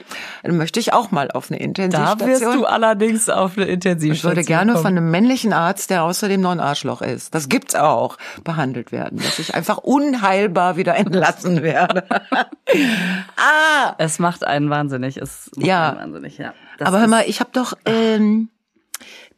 [0.43, 2.29] Dann möchte ich auch mal auf eine Da Intensivstation.
[2.29, 4.83] wirst du allerdings auf eine ich Intensivstation würde gerne kommen.
[4.83, 9.19] von einem männlichen Arzt, der außerdem noch ein Arschloch ist, das gibt's auch, behandelt werden,
[9.19, 12.05] dass ich einfach unheilbar wieder entlassen werde.
[13.37, 15.17] ah, Es macht einen wahnsinnig.
[15.17, 15.89] Es macht Ja.
[15.91, 16.53] einen wahnsinnig, ja.
[16.79, 18.49] Das aber hör mal, ich habe doch ähm,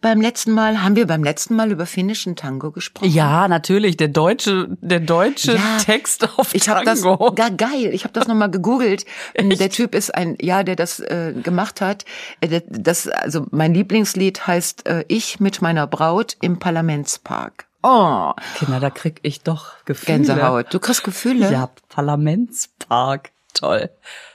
[0.01, 3.11] beim letzten Mal, haben wir beim letzten Mal über finnischen Tango gesprochen?
[3.11, 3.97] Ja, natürlich.
[3.97, 7.33] Der deutsche, der deutsche Ja, Text auf Ich habe das Tango.
[7.33, 7.91] gar geil.
[7.93, 9.05] Ich habe das nochmal gegoogelt.
[9.39, 12.05] Der Typ ist ein, ja, der das äh, gemacht hat.
[12.41, 17.67] Äh, Das, also mein Lieblingslied heißt äh, Ich mit meiner Braut im Parlamentspark.
[17.83, 20.19] Oh, Kinder, da krieg ich doch Gefühle.
[20.19, 20.67] Gänsehaut.
[20.73, 21.51] Du kriegst Gefühle.
[21.51, 23.31] Ja, Parlamentspark.
[23.55, 23.91] Toll.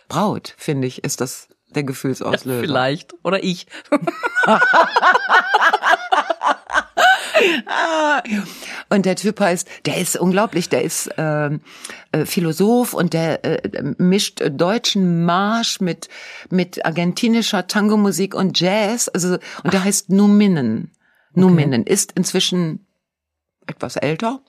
[0.07, 2.61] Braut, finde ich, ist das der Gefühlsauslöser.
[2.61, 3.13] Vielleicht.
[3.23, 3.67] Oder ich.
[8.89, 11.61] Und der Typ heißt, der ist unglaublich, der ist ähm,
[12.11, 16.07] äh, Philosoph und der äh, mischt deutschen Marsch mit
[16.49, 19.09] mit argentinischer Tango-Musik und Jazz.
[19.09, 20.91] Also und der heißt Numinen.
[21.33, 22.87] Numinen ist inzwischen
[23.67, 24.41] etwas älter.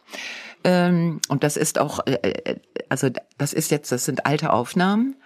[0.65, 2.57] Ähm, und das ist auch, äh, äh,
[2.89, 3.09] also
[3.39, 5.17] das ist jetzt, das sind alte Aufnahmen.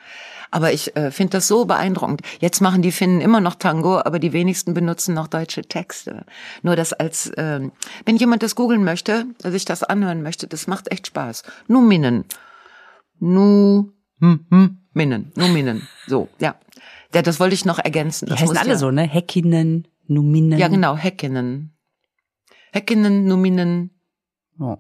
[0.51, 2.23] Aber ich äh, finde das so beeindruckend.
[2.41, 6.25] Jetzt machen die Finnen immer noch Tango, aber die wenigsten benutzen noch deutsche Texte.
[6.63, 7.73] Nur das als, ähm,
[8.05, 11.45] wenn jemand das googeln möchte, sich das anhören möchte, das macht echt Spaß.
[11.69, 12.25] Numinen.
[13.21, 15.33] Nu, hm, hm, Minnen.
[15.37, 15.87] Numinen.
[16.07, 16.57] So, ja.
[17.15, 18.27] Ja, das wollte ich noch ergänzen.
[18.27, 19.03] Die Das heißen muss alle ja, so, ne?
[19.03, 20.59] Heckinnen, Numinen.
[20.59, 21.77] Ja, genau, Heckinnen.
[22.73, 23.91] Heckinnen, Numinen,
[24.61, 24.77] Oh.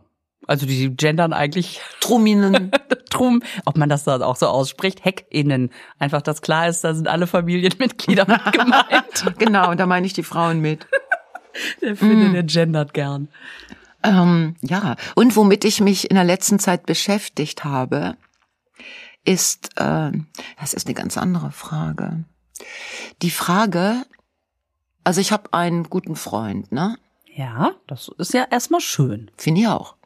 [0.46, 2.70] Also die gendern eigentlich Truminen.
[3.10, 5.70] drum, ob man das da auch so ausspricht, Heckinnen.
[5.98, 9.38] Einfach, dass klar ist, da sind alle Familienmitglieder mit gemeint.
[9.38, 10.86] genau, und da meine ich die Frauen mit.
[11.82, 13.28] Der Finne, der gendert gern.
[14.02, 18.16] Ähm, ja, und womit ich mich in der letzten Zeit beschäftigt habe,
[19.24, 20.12] ist, äh,
[20.58, 22.24] das ist eine ganz andere Frage.
[23.20, 24.04] Die Frage,
[25.04, 26.96] also ich habe einen guten Freund, ne?
[27.34, 29.30] Ja, das ist ja erstmal schön.
[29.36, 29.96] Finde ich auch.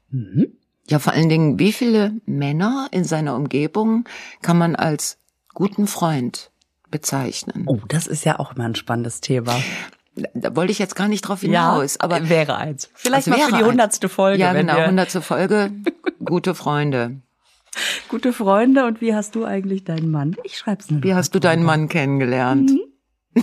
[0.88, 4.04] Ja, vor allen Dingen, wie viele Männer in seiner Umgebung
[4.42, 5.18] kann man als
[5.54, 6.50] guten Freund
[6.90, 7.64] bezeichnen?
[7.66, 9.56] Oh, das ist ja auch immer ein spannendes Thema.
[10.34, 12.88] Da wollte ich jetzt gar nicht drauf hinaus, aber wäre eins.
[12.94, 14.40] Vielleicht Es mal für die hundertste Folge.
[14.40, 15.72] ja, genau, hundertste Folge,
[16.24, 17.20] gute Freunde.
[18.08, 20.36] Gute Freunde und wie hast du eigentlich deinen Mann?
[20.44, 21.02] Ich schreib's nur.
[21.02, 22.70] Wie hast du deinen Mann kennengelernt?
[22.70, 23.42] Mhm.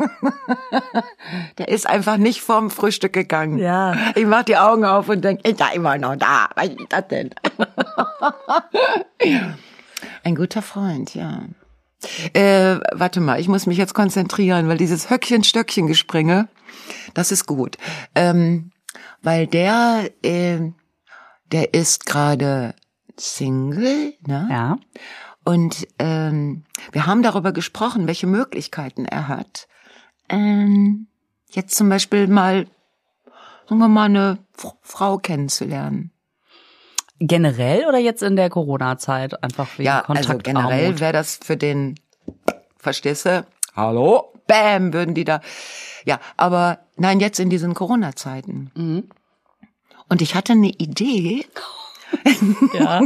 [1.58, 3.58] Der ist einfach nicht vorm Frühstück gegangen.
[3.58, 3.96] Ja.
[4.14, 6.48] Ich mach die Augen auf und denk, ist er immer noch da?
[6.54, 7.30] Was ist das denn?
[10.24, 11.40] Ein guter Freund, ja.
[12.32, 16.48] Äh, warte mal, ich muss mich jetzt konzentrieren, weil dieses Höckchen-Stöckchen-Gespringe,
[17.14, 17.76] das ist gut.
[18.14, 18.72] Ähm,
[19.22, 20.72] weil der, äh,
[21.52, 22.74] der ist gerade
[23.18, 24.48] Single, ne?
[24.50, 24.78] Ja.
[25.44, 29.68] Und ähm, wir haben darüber gesprochen, welche Möglichkeiten er hat.
[30.30, 31.06] Ähm,
[31.50, 32.66] jetzt zum Beispiel mal,
[33.68, 36.12] sagen wir mal, eine F Frau kennenzulernen.
[37.18, 40.44] Generell oder jetzt in der Corona-Zeit einfach wegen Ja, also Kontaktarmut?
[40.70, 41.96] generell wäre das für den,
[42.78, 43.46] verstehst du?
[43.76, 44.32] Hallo?
[44.46, 45.40] Bam, würden die da.
[46.04, 48.70] Ja, aber nein, jetzt in diesen Corona-Zeiten.
[48.74, 49.10] Mhm.
[50.08, 51.44] Und ich hatte eine Idee,
[52.78, 53.02] Ja.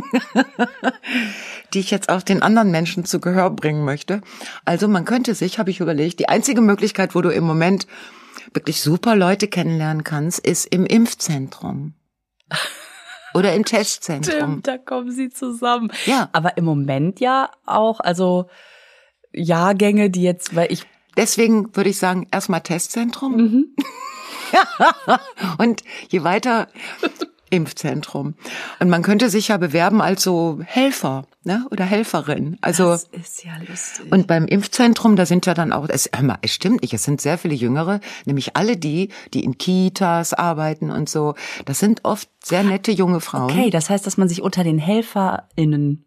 [1.72, 4.20] die ich jetzt auch den anderen Menschen zu Gehör bringen möchte.
[4.64, 7.86] Also man könnte sich, habe ich überlegt, die einzige Möglichkeit, wo du im Moment
[8.52, 11.94] wirklich super Leute kennenlernen kannst, ist im Impfzentrum.
[13.34, 14.34] Oder im Testzentrum.
[14.34, 15.90] Stimmt, da kommen sie zusammen.
[16.06, 16.28] Ja.
[16.32, 18.46] Aber im Moment ja auch, also
[19.32, 20.86] Jahrgänge, die jetzt, weil ich
[21.16, 23.74] Deswegen würde ich sagen, erstmal Testzentrum.
[25.58, 26.68] Und je weiter
[27.54, 28.34] Impfzentrum.
[28.80, 31.66] Und man könnte sich ja bewerben als so Helfer, ne?
[31.70, 32.58] Oder Helferin.
[32.60, 34.12] Also das ist ja lustig.
[34.12, 37.20] Und beim Impfzentrum, da sind ja dann auch, es, mal, es stimmt nicht, es sind
[37.20, 41.34] sehr viele Jüngere, nämlich alle die, die in Kitas arbeiten und so.
[41.64, 43.50] Das sind oft sehr nette junge Frauen.
[43.50, 46.04] Okay, das heißt, dass man sich unter den HelferInnen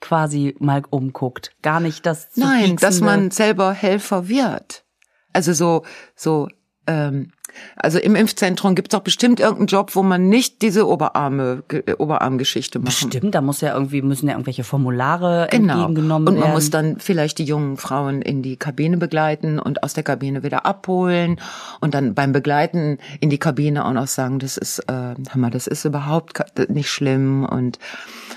[0.00, 1.52] quasi mal umguckt.
[1.62, 4.84] Gar nicht das Nein, dass pieksende- man selber Helfer wird.
[5.32, 5.82] Also so,
[6.14, 6.48] so,
[6.86, 7.32] ähm,
[7.76, 12.78] also im Impfzentrum gibt's doch bestimmt irgendeinen Job, wo man nicht diese Oberarme, Ge- Oberarmgeschichte
[12.78, 13.08] machen.
[13.10, 15.74] Bestimmt, da muss ja irgendwie, müssen ja irgendwelche Formulare Genau.
[15.74, 16.54] entgegengenommen Und man werden.
[16.54, 20.66] muss dann vielleicht die jungen Frauen in die Kabine begleiten und aus der Kabine wieder
[20.66, 21.40] abholen
[21.80, 25.50] und dann beim Begleiten in die Kabine auch noch sagen, das ist, äh, hör mal,
[25.50, 26.34] das ist überhaupt
[26.68, 27.78] nicht schlimm und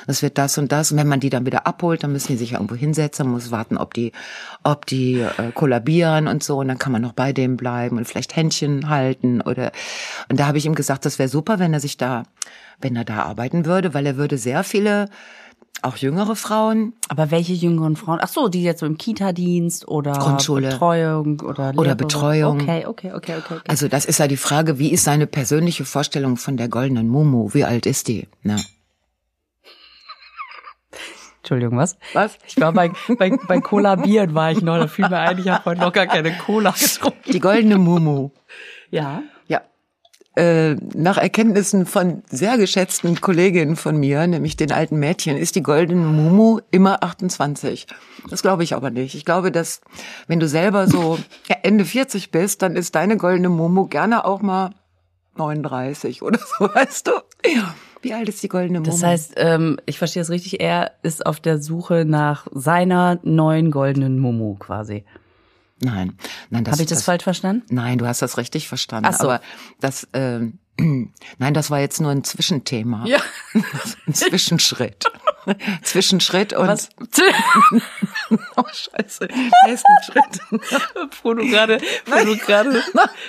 [0.05, 0.91] das wird das und das.
[0.91, 3.51] Und wenn man die dann wieder abholt, dann müssen die sich irgendwo hinsetzen, man muss
[3.51, 4.11] warten, ob die,
[4.63, 6.59] ob die äh, kollabieren und so.
[6.59, 9.71] Und dann kann man noch bei dem bleiben und vielleicht Händchen halten halten oder
[10.29, 12.23] und da habe ich ihm gesagt, das wäre super, wenn er sich da,
[12.81, 15.09] wenn er da arbeiten würde, weil er würde sehr viele
[15.83, 18.17] auch jüngere Frauen Aber welche jüngeren Frauen?
[18.21, 20.69] Ach so, die jetzt so im Kita-Dienst oder Grundschule.
[20.69, 22.61] Betreuung oder Oder Lehre- Betreuung.
[22.61, 23.53] Okay, okay, okay, okay.
[23.57, 23.61] okay.
[23.67, 27.53] Also das ist ja die Frage, wie ist seine persönliche Vorstellung von der goldenen Mumu?
[27.53, 28.27] Wie alt ist die?
[28.41, 28.57] Ne?
[31.39, 31.97] Entschuldigung, was?
[32.13, 32.37] Was?
[32.47, 35.47] Ich war bei, bei, bei Cola Bieren war ich noch, da fiel mir ein, ich
[35.47, 37.31] habe heute noch gar keine Cola getrunken.
[37.31, 38.31] Die goldene Mumu.
[38.89, 39.23] Ja.
[39.47, 39.61] Ja.
[40.35, 45.63] Äh, nach Erkenntnissen von sehr geschätzten Kolleginnen von mir, nämlich den alten Mädchen, ist die
[45.63, 47.87] goldene Mumu immer 28.
[48.29, 49.15] Das glaube ich aber nicht.
[49.15, 49.81] Ich glaube, dass
[50.27, 51.17] wenn du selber so
[51.63, 54.75] Ende 40 bist, dann ist deine goldene Mumu gerne auch mal
[55.37, 57.11] 39 oder so, weißt du?
[58.03, 58.91] Wie alt ist die goldene Mumu?
[58.91, 63.71] Das heißt, ähm, ich verstehe es richtig, er ist auf der Suche nach seiner neuen
[63.71, 65.03] goldenen Momo quasi.
[65.79, 66.17] Nein,
[66.49, 67.65] nein, das Habe ich das, falsch verstanden?
[67.69, 69.09] Nein, du hast das richtig verstanden.
[69.11, 69.29] Ach so.
[69.29, 69.41] Aber
[69.79, 70.59] das, ähm,
[71.37, 73.05] nein, das war jetzt nur ein Zwischenthema.
[73.05, 73.19] Ja.
[74.07, 75.05] Ein Zwischenschritt.
[75.83, 76.89] Zwischenschritt und Was?
[78.57, 79.27] oh Scheiße,
[79.65, 80.61] nächsten Schritt.
[81.23, 82.83] wo du gerade, wo du gerade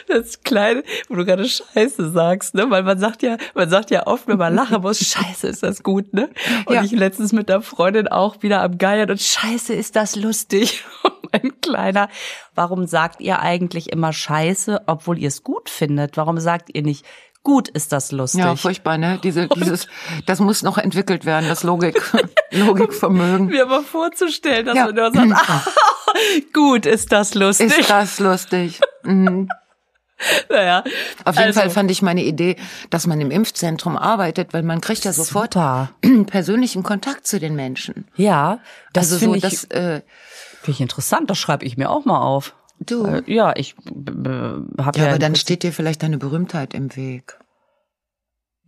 [0.08, 2.70] das kleine, wo du gerade Scheiße sagst, ne?
[2.70, 5.82] Weil man sagt ja, man sagt ja oft, wenn man lachen muss, Scheiße ist das
[5.82, 6.30] gut, ne?
[6.66, 6.82] Und Ja.
[6.82, 10.84] ich letztens mit der Freundin auch wieder am Geiern und Scheiße ist das lustig.
[11.30, 12.08] Mein kleiner,
[12.54, 16.16] warum sagt ihr eigentlich immer Scheiße, obwohl ihr es gut findet?
[16.16, 17.04] Warum sagt ihr nicht
[17.48, 18.40] Gut ist das lustig.
[18.40, 19.18] Ja, furchtbar, ne?
[19.22, 19.86] Diese, dieses,
[20.26, 21.98] das muss noch entwickelt werden, das Logik,
[22.50, 23.46] Logikvermögen.
[23.46, 24.84] mir aber vorzustellen, dass Ja.
[24.84, 25.64] man nur sagt, ah,
[26.52, 27.78] gut ist das lustig.
[27.78, 28.80] Ist das lustig?
[29.02, 29.48] Mhm.
[30.50, 30.84] naja.
[31.24, 32.56] Auf jeden Also- Fall fand ich meine Idee,
[32.90, 35.90] dass man im Impfzentrum arbeitet, weil man kriegt ja sofort Super.
[36.26, 38.06] persönlichen Kontakt zu den Menschen.
[38.16, 38.58] Ja,
[38.92, 40.02] das also finde so, ich, das, äh,
[40.60, 42.54] Finde ich interessant, das schreibe ich mir auch mal auf.
[42.80, 43.06] Du.
[43.06, 43.74] Äh, ja, ich
[44.78, 47.38] habe ja, ja, aber dann steht dir vielleicht deine Berühmtheit im Weg.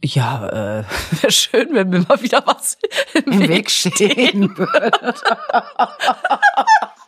[0.02, 0.84] ja, äh,
[1.22, 2.78] wäre schön, wenn mir mal wieder was
[3.14, 5.14] im, Im Weg stehen würde.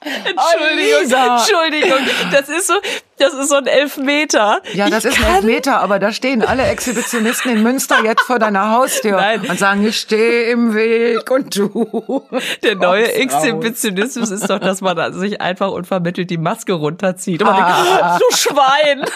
[0.25, 1.37] Entschuldigung, Lisa.
[1.39, 1.99] Entschuldigung,
[2.33, 2.75] das ist so,
[3.19, 4.61] das ist so ein Elfmeter.
[4.75, 8.39] Ja, das ich ist ein Elfmeter, aber da stehen alle Exhibitionisten in Münster jetzt vor
[8.39, 9.43] deiner Haustür Nein.
[9.49, 12.25] und sagen, ich stehe im Weg und du.
[12.63, 13.13] Der neue.
[13.13, 17.43] Exhibitionismus ist doch, dass man sich einfach unvermittelt die Maske runterzieht.
[17.43, 18.19] Und man Ah.
[18.19, 19.05] denkt, du Schwein!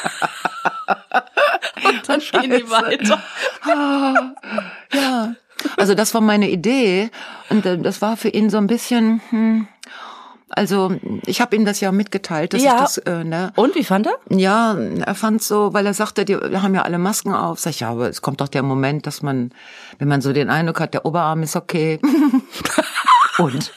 [1.85, 3.23] Und dann gehen die weiter.
[4.93, 5.35] Ja.
[5.77, 7.11] Also das war meine Idee
[7.49, 9.69] und äh, das war für ihn so ein bisschen, hm,
[10.51, 10.95] also
[11.27, 12.75] ich habe ihm das ja mitgeteilt, dass Ja.
[12.75, 14.15] ich das, äh, ne, Und wie fand er?
[14.31, 17.59] Ja, er fand so, weil er sagte, die haben ja alle Masken auf.
[17.59, 19.51] Sag ich, ja, aber es kommt doch der Moment, dass man,
[19.99, 21.99] wenn man so den Eindruck hat, der Oberarm ist okay.
[23.39, 23.73] und,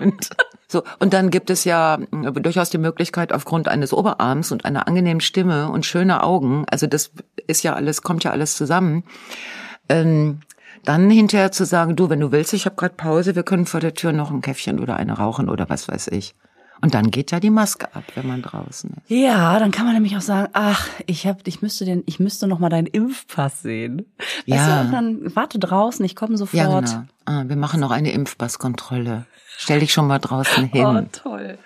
[0.00, 0.28] und.
[0.68, 4.88] So, und dann gibt es ja äh, durchaus die Möglichkeit, aufgrund eines Oberarms und einer
[4.88, 7.12] angenehmen Stimme und schöner Augen, also das
[7.46, 9.04] ist ja alles, kommt ja alles zusammen,
[9.88, 10.40] ähm,
[10.88, 13.80] dann hinterher zu sagen, du, wenn du willst, ich habe gerade Pause, wir können vor
[13.80, 16.34] der Tür noch ein Käffchen oder eine rauchen oder was weiß ich.
[16.82, 19.08] Und dann geht ja die Maske ab, wenn man draußen ist.
[19.10, 22.46] Ja, dann kann man nämlich auch sagen, ach, ich hab, ich müsste den, ich müsste
[22.46, 24.04] noch mal deinen Impfpass sehen.
[24.46, 24.80] Weißt Ja.
[24.82, 26.54] du, und dann warte draußen, ich komme sofort.
[26.62, 27.02] Ja, genau.
[27.24, 29.24] Ah, wir machen noch eine Impfpasskontrolle.
[29.56, 30.84] Stell dich schon mal draußen hin.
[30.84, 31.56] Oh, toll.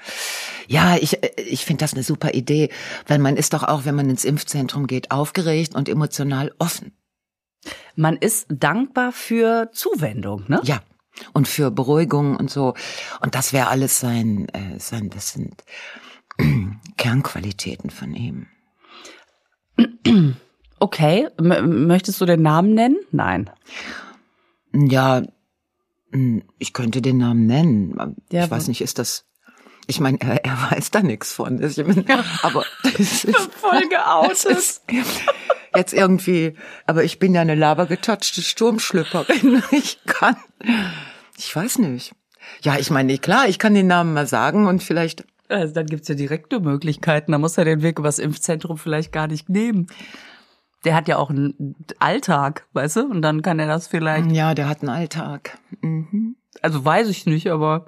[0.68, 2.70] Ja, ich, ich finde das eine super Idee,
[3.09, 6.92] weil man ist doch auch, wenn man ins Impfzentrum geht, aufgeregt und emotional offen.
[7.96, 10.61] Man ist dankbar für Zuwendung, ne?
[10.64, 10.81] Ja.
[11.35, 12.75] Und für Beruhigung und so.
[13.20, 15.62] Und das wäre alles sein, äh, sein, das sind
[16.96, 18.46] Kernqualitäten von ihm.
[20.83, 22.96] Okay, M möchtest du den Namen nennen?
[23.12, 23.51] Nein.
[24.73, 25.20] Ja,
[26.11, 28.16] mh, ich könnte den Namen nennen.
[28.29, 29.27] Ich Ja, weiß wo- nicht, ist das.
[29.87, 31.62] Ich meine, er, er weiß da nichts von.
[31.62, 31.79] Ich
[32.42, 34.81] aber das ist, Voll geoutet.
[35.76, 36.54] jetzt irgendwie.
[36.87, 39.62] Aber ich bin ja eine labergetatschte Sturmschlüpperin.
[39.72, 40.37] Ich kann.
[41.37, 42.12] Ich weiß nicht.
[42.62, 45.24] Ja, ich meine, klar, ich kann den Namen mal sagen und vielleicht.
[45.48, 47.33] Also dann gibt's ja direkte Möglichkeiten.
[47.33, 49.88] Da muss er den Weg übers Impfzentrum vielleicht gar nicht nehmen.
[50.85, 53.11] Der hat ja auch einen Alltag, weißt du?
[53.11, 54.30] Und dann kann er das vielleicht.
[54.33, 55.59] Ja, der hat einen Alltag.
[55.80, 56.37] Mhm.
[56.63, 57.87] Also weiß ich nicht, aber.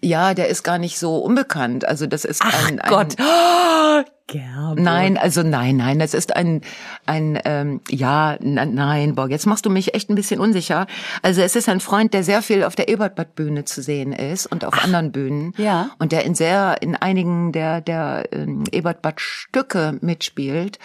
[0.00, 1.86] Ja, der ist gar nicht so unbekannt.
[1.86, 3.16] Also das ist Ach ein, ein Gott.
[3.20, 4.80] Oh, Gerbe.
[4.80, 6.62] Nein, also nein, nein, das ist ein,
[7.04, 10.86] ein ähm, ja, na, nein, Borg, jetzt machst du mich echt ein bisschen unsicher.
[11.22, 14.64] Also es ist ein Freund, der sehr viel auf der Ebertbad-Bühne zu sehen ist und
[14.64, 15.52] auf anderen Bühnen.
[15.56, 15.90] Ja.
[15.98, 20.78] Und der in sehr, in einigen der, der ähm, Ebertbad-Stücke mitspielt.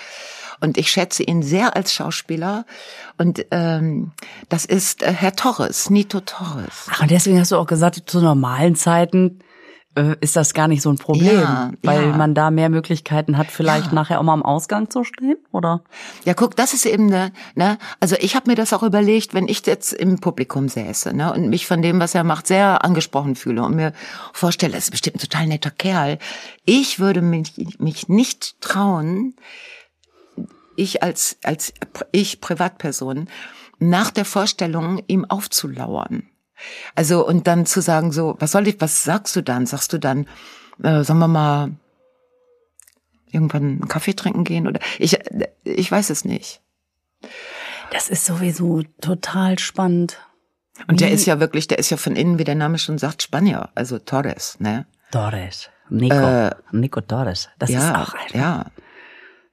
[0.66, 2.66] Und ich schätze ihn sehr als Schauspieler.
[3.18, 4.12] Und ähm,
[4.50, 6.88] das ist äh, Herr Torres, Nito Torres.
[6.92, 9.40] Ach, und deswegen hast du auch gesagt, zu normalen Zeiten
[9.96, 12.18] äh, ist das gar nicht so ein Problem, Ja, weil ja.
[12.18, 13.94] man da mehr Möglichkeiten hat, vielleicht Ja.
[13.94, 15.84] nachher auch mal am Ausgang zu stehen, oder?
[16.26, 19.48] Ja, guck, das ist eben ne, ne, also ich habe mir das auch überlegt, wenn
[19.48, 23.36] ich jetzt im Publikum säße, ne, und mich von dem, was er macht, sehr angesprochen
[23.36, 23.94] fühle und mir
[24.34, 26.18] vorstelle, das ist bestimmt ein total netter Kerl.
[26.66, 29.36] Ich würde mich, mich nicht trauen,
[30.78, 31.74] ich als als
[32.12, 33.28] ich Privatperson
[33.80, 36.30] nach der Vorstellung ihm aufzulauern.
[36.96, 39.66] Also und dann zu sagen so, was soll ich, was sagst du dann?
[39.66, 40.28] Sagst du dann,
[40.82, 41.72] äh, sagen wir mal,
[43.32, 45.20] irgendwann einen Kaffee trinken gehen oder ich
[45.64, 46.62] ich weiß es nicht.
[47.92, 50.20] Das ist sowieso total spannend.
[50.88, 53.24] Und der ist ja wirklich, der ist ja von innen, wie der Name schon sagt,
[53.24, 54.86] Spanier, also Torres, ne?
[55.12, 55.70] Torres.
[55.90, 56.16] Nico.
[56.16, 57.50] Äh, Nico Torres.
[57.60, 58.36] Das ist ja, auch einfach.
[58.36, 58.66] ja,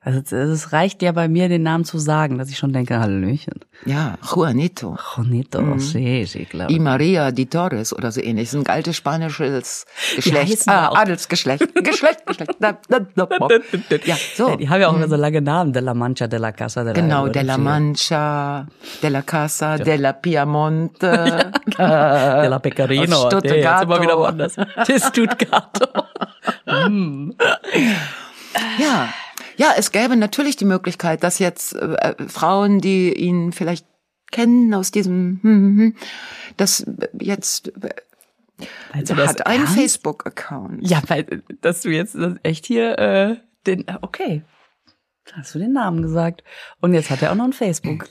[0.05, 3.61] Also es reicht ja bei mir, den Namen zu sagen, dass ich schon denke, Hallöchen.
[3.87, 4.97] ja, Juanito.
[5.17, 6.73] Juanito, sí, sí, claro.
[6.73, 8.51] Y Maria di Torres oder so ähnlich.
[8.51, 9.87] Das ist ein altes spanisches
[10.17, 10.67] Geschlecht.
[10.69, 11.73] aber Ah, Adelsgeschlecht.
[11.85, 12.57] Geschlecht, Geschlecht.
[12.61, 14.49] Ja, so.
[14.51, 15.73] Ja, die haben ja auch immer so lange Namen.
[15.73, 18.67] De la Mancha, de la Casa, de la Genau, de la Mancha.
[19.03, 23.31] De la Casa, de la Piemonte, De la Pecorino.
[23.31, 24.19] sind wir wieder Stuttgart.
[24.19, 24.57] woanders.
[24.89, 25.79] De Stuttgart.
[28.79, 29.09] Ja,
[29.57, 33.87] ja, es gäbe natürlich die Möglichkeit, dass jetzt äh, äh, Frauen, die ihn vielleicht
[34.31, 35.97] kennen aus diesem, hm, hm, hm,
[36.57, 36.87] das
[37.19, 37.91] jetzt äh,
[38.93, 39.67] Meinst du das hat einen?
[39.67, 40.87] Facebook-Account.
[40.89, 43.37] Ja, weil, dass du jetzt echt hier äh,
[43.67, 44.43] den, okay,
[45.33, 46.45] hast du den Namen gesagt.
[46.81, 48.09] Und jetzt hat er auch noch ein Facebook.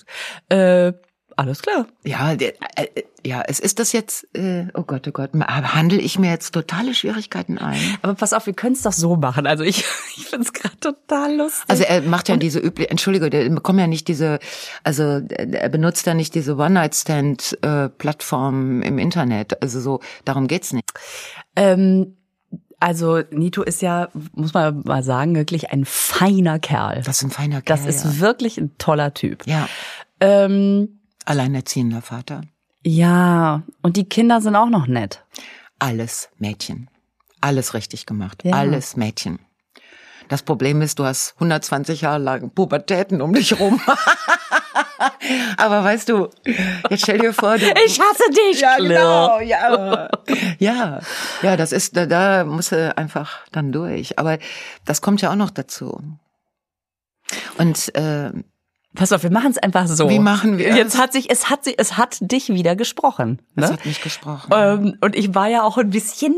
[0.49, 0.93] Äh,
[1.35, 1.85] alles klar.
[2.03, 5.99] Ja, der, äh, äh, ja, es ist das jetzt, äh, oh Gott, oh Gott, handle
[5.99, 7.79] ich mir jetzt totale Schwierigkeiten ein.
[8.01, 9.47] Aber pass auf, wir können es doch so machen.
[9.47, 9.79] Also ich,
[10.17, 11.63] ich finde es gerade total lustig.
[11.67, 14.39] Also er macht ja diese übliche, Entschuldige, der bekommt ja nicht diese,
[14.83, 19.61] also er benutzt ja nicht diese One-Night-Stand-Plattform im Internet.
[19.61, 20.89] Also so, darum geht's nicht.
[21.55, 22.15] ähm,
[22.81, 27.03] also Nito ist ja, muss man mal sagen, wirklich ein feiner Kerl.
[27.03, 27.77] Das ist ein feiner Kerl.
[27.77, 28.19] Das ist ja.
[28.19, 29.45] wirklich ein toller Typ.
[29.45, 29.69] ja,
[30.19, 32.41] Ähm, alleinerziehender Vater.
[32.83, 35.23] ja, und die Kinder sind auch noch nett.
[35.79, 36.89] Alles Mädchen.
[37.41, 38.43] Alles richtig gemacht.
[38.43, 38.53] Ja.
[38.55, 39.39] Alles Mädchen.
[40.29, 43.81] Das Problem ist, du hast 120 Jahre lang Pubertäten um dich rum.
[45.57, 46.29] Aber weißt du,
[46.89, 50.09] jetzt stell dir vor, du, Ich hasse dich, ja, genau, ja.
[50.59, 50.99] Ja,
[51.41, 54.19] ja, das ist, da, da muss er einfach dann durch.
[54.19, 54.37] Aber
[54.85, 56.01] das kommt ja auch noch dazu.
[57.57, 58.31] Und äh,
[58.93, 60.09] Pass auf, wir machen es einfach so.
[60.09, 60.99] Wie machen wir Jetzt es?
[60.99, 63.41] hat sich, es hat sich, es hat dich wieder gesprochen.
[63.55, 63.69] Ne?
[63.69, 64.49] hat mich gesprochen.
[64.53, 66.35] Ähm, und ich war ja auch ein bisschen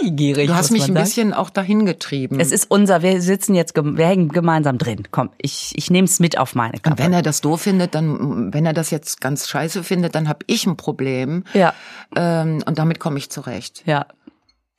[0.00, 0.46] neugierig.
[0.46, 2.40] du hast mich ein bisschen auch dahin getrieben.
[2.40, 5.02] Es ist unser, wir sitzen jetzt, wir hängen gemeinsam drin.
[5.10, 7.02] Komm, ich, ich nehme es mit auf meine Und Kappe.
[7.02, 10.40] wenn er das doof findet, dann, wenn er das jetzt ganz scheiße findet, dann habe
[10.46, 11.44] ich ein Problem.
[11.52, 11.74] Ja.
[12.16, 13.82] Ähm, und damit komme ich zurecht.
[13.84, 14.06] Ja.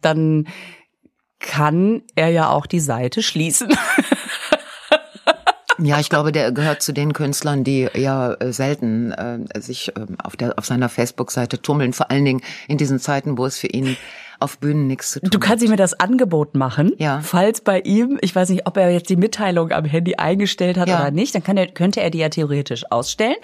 [0.01, 0.47] Dann
[1.39, 3.69] kann er ja auch die Seite schließen.
[5.79, 10.05] Ja, ich glaube, der gehört zu den Künstlern, die eher äh, selten äh, sich äh,
[10.23, 11.93] auf, der, auf seiner Facebook-Seite tummeln.
[11.93, 13.97] Vor allen Dingen in diesen Zeiten, wo es für ihn
[14.38, 17.21] auf Bühnen nichts zu tun Du kannst ihm mir das Angebot machen, Ja.
[17.21, 20.89] falls bei ihm, ich weiß nicht, ob er jetzt die Mitteilung am Handy eingestellt hat
[20.89, 20.99] Ja.
[20.99, 23.38] oder nicht, dann kann er, könnte er die ja theoretisch ausstellen.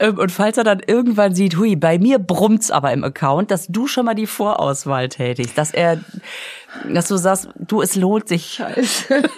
[0.00, 3.68] Ähm, Und falls er dann irgendwann sieht, hui, bei mir brummt's aber im Account, dass
[3.68, 6.00] du schon mal die Vorauswahl tätigst, dass er,
[6.92, 8.54] dass du sagst, du, es lohnt sich.
[8.54, 9.22] Scheiße.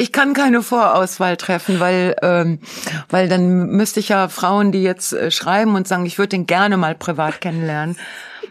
[0.00, 2.60] Ich kann keine Vorauswahl treffen, weil ähm,
[3.10, 6.46] weil dann müsste ich ja Frauen, die jetzt äh, schreiben und sagen, ich würde den
[6.46, 7.96] gerne mal privat kennenlernen,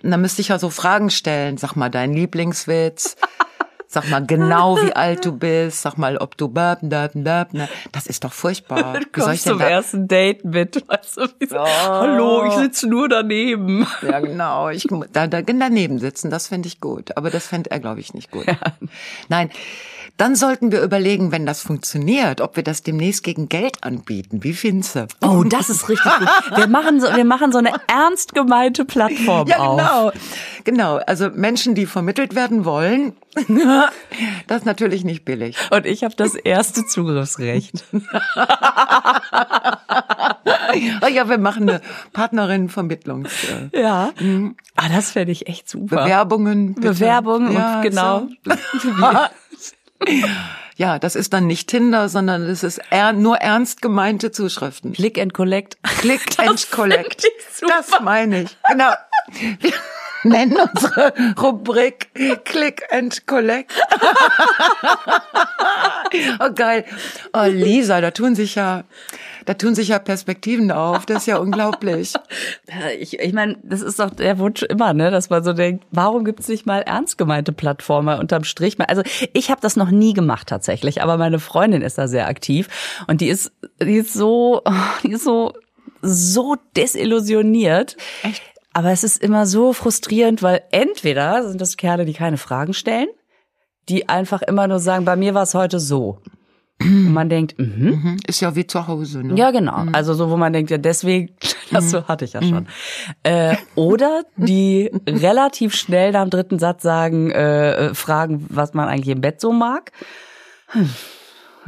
[0.04, 1.58] und dann müsste ich ja so Fragen stellen.
[1.58, 3.18] Sag mal deinen Lieblingswitz.
[3.88, 5.82] Sag mal genau, wie alt du bist.
[5.82, 7.68] Sag mal, ob du bab, bab, bab, ne?
[7.92, 9.00] Das ist doch furchtbar.
[9.14, 9.68] Wie soll ich denn zum da?
[9.68, 13.88] ersten Date mit, weißt du, wie so, hallo, ich sitze nur daneben.
[14.04, 14.70] Ja, genau.
[14.70, 17.18] Ich da, da daneben sitzen, das fände ich gut.
[17.18, 18.46] Aber das fände er, glaube ich, nicht gut.
[19.28, 19.50] Nein.
[20.20, 24.44] Dann sollten wir überlegen, wenn das funktioniert, ob wir das demnächst gegen Geld anbieten.
[24.44, 25.08] Wie findest du?
[25.22, 26.58] Oh, das ist richtig gut.
[26.58, 29.78] Wir machen so, wir machen so eine ernst gemeinte Plattform Ja, auf.
[29.78, 30.12] genau.
[30.66, 30.98] Genau.
[31.08, 33.14] Also Menschen, die vermittelt werden wollen,
[34.48, 35.56] das ist natürlich nicht billig.
[35.72, 37.86] Und ich habe das erste Zugriffsrecht.
[41.02, 41.82] Oh ja, wir machen eine
[42.14, 43.32] Partnerin-Vermittlungs.
[43.74, 44.12] Äh, Ja.
[44.76, 46.04] Ah, das fände ich echt super.
[46.04, 46.74] Bewerbungen.
[46.76, 46.90] bitte.
[46.90, 48.28] Bewerbung und genau.
[48.44, 48.52] So.
[50.76, 54.94] Ja, das ist dann nicht Tinder, sondern das ist er, nur ernst gemeinte Zuschriften.
[54.94, 55.78] Click and collect.
[55.84, 57.28] Click and collect.
[57.68, 58.58] Das meine ich.
[58.70, 58.94] Genau.
[59.60, 59.74] Wir
[60.24, 62.10] nennen unsere Rubrik
[62.46, 63.72] Click and Collect.
[66.40, 66.86] oh geil.
[67.34, 68.84] Oh Lisa, da tun sich ja
[69.50, 71.08] Da tun sich ja Perspektiven auf.
[71.08, 72.14] Das ist ja unglaublich.
[73.00, 76.24] Ich, ich meine, das ist doch der Wunsch immer, ne, dass man so denkt, warum
[76.24, 78.80] gibt's nicht mal ernst gemeinte Plattformen unterm Strich?
[78.80, 79.02] Also
[79.34, 82.68] ich habe das noch nie gemacht tatsächlich, aber meine Freundin ist da sehr aktiv
[83.08, 84.62] und die ist, die ist so,
[85.04, 85.54] die ist so
[86.04, 87.98] so desillusioniert.
[88.22, 88.44] Echt?
[88.74, 93.08] Aber es ist immer so frustrierend, weil entweder sind das Kerle, die keine Fragen stellen,
[93.90, 96.22] die einfach immer nur sagen, bei mir war es heute so.
[96.82, 98.02] Und man denkt, mhm.
[98.04, 98.18] mhm.
[98.26, 99.36] Ist ja wie zu Hause, ne?
[99.36, 99.80] Ja, genau.
[99.80, 99.96] Mhm.
[99.96, 101.36] Also so, wo man denkt, ja, deswegen,
[101.72, 101.90] das mhm.
[101.90, 102.64] so hatte ich ja schon.
[102.64, 102.68] Mhm.
[103.24, 108.88] Äh, oder die relativ schnell nach dem dritten Satz sagen, äh, äh, fragen, was man
[108.88, 109.92] eigentlich im Bett so mag.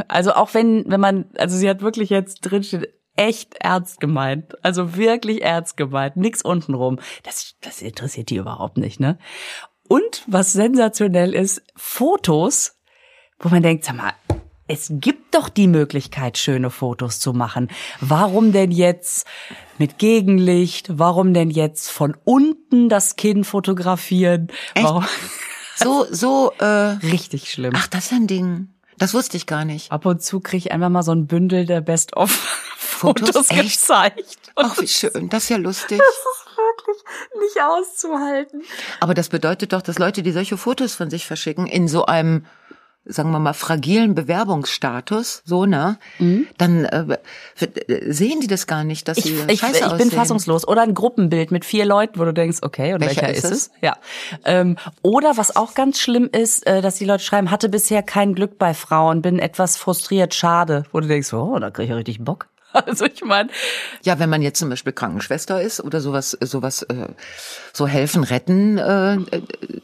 [0.08, 4.56] Also auch wenn, wenn man, also sie hat wirklich jetzt drinsteht, echt ernst gemeint.
[4.64, 6.16] Also wirklich ernst gemeint.
[6.16, 7.00] Nix untenrum.
[7.24, 9.18] Das, das interessiert die überhaupt nicht, ne?
[9.90, 12.78] Und was sensationell ist, Fotos,
[13.40, 14.14] wo man denkt, sag mal,
[14.72, 17.70] es gibt doch die Möglichkeit, schöne Fotos zu machen.
[18.00, 19.28] Warum denn jetzt
[19.78, 20.88] mit Gegenlicht?
[20.98, 24.48] Warum denn jetzt von unten das Kinn fotografieren?
[24.74, 24.86] Echt?
[24.86, 25.06] Warum?
[25.76, 27.74] So, so, äh, richtig schlimm.
[27.76, 28.70] Ach, das ist ein Ding.
[28.98, 29.92] Das wusste ich gar nicht.
[29.92, 34.38] Ab und zu kriege ich einfach mal so ein Bündel der Best-of-Fotos gezeigt.
[34.56, 35.28] Ach, wie schön.
[35.28, 35.98] Das ist ja lustig.
[35.98, 37.04] Das ist wirklich
[37.42, 38.62] nicht auszuhalten.
[39.02, 42.46] Aber das bedeutet doch, dass Leute, die solche Fotos von sich verschicken, in so einem
[43.06, 46.48] sagen wir mal, fragilen Bewerbungsstatus, so, ne, mhm.
[46.58, 47.18] dann äh,
[48.08, 50.68] sehen die das gar nicht, dass sie ich, scheiße ich, ich bin fassungslos.
[50.68, 53.72] Oder ein Gruppenbild mit vier Leuten, wo du denkst, okay, und welcher, welcher ist, es?
[53.82, 53.98] Ja.
[54.46, 58.36] Ähm, oder was auch ganz schlimm ist, äh, dass die Leute schreiben, hatte bisher kein
[58.36, 60.84] Glück bei Frauen, bin etwas frustriert, schade.
[60.92, 62.51] Wo du denkst, oh, da krieg ich richtig Bock.
[62.86, 63.50] Also ich meine.
[64.04, 67.08] Ja, wenn man jetzt zum Beispiel Krankenschwester ist oder sowas, sowas, äh,
[67.74, 69.18] so helfen, retten äh,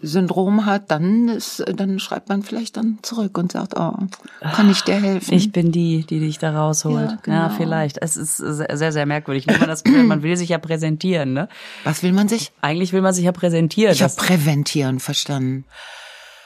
[0.02, 3.94] Syndrom hat, dann ist, dann schreibt man vielleicht dann zurück und sagt, oh,
[4.42, 5.34] kann ich dir helfen?
[5.34, 7.12] Ich bin die, die dich da rausholt.
[7.12, 7.38] Ja, genau.
[7.38, 8.02] ja vielleicht.
[8.02, 9.48] Es ist sehr, sehr merkwürdig.
[9.48, 11.50] Nur man das man will sich ja präsentieren, ne?
[11.84, 12.52] Was will man sich?
[12.62, 13.94] Eigentlich will man sich ja präsentieren.
[13.94, 15.66] Ich habe präventieren verstanden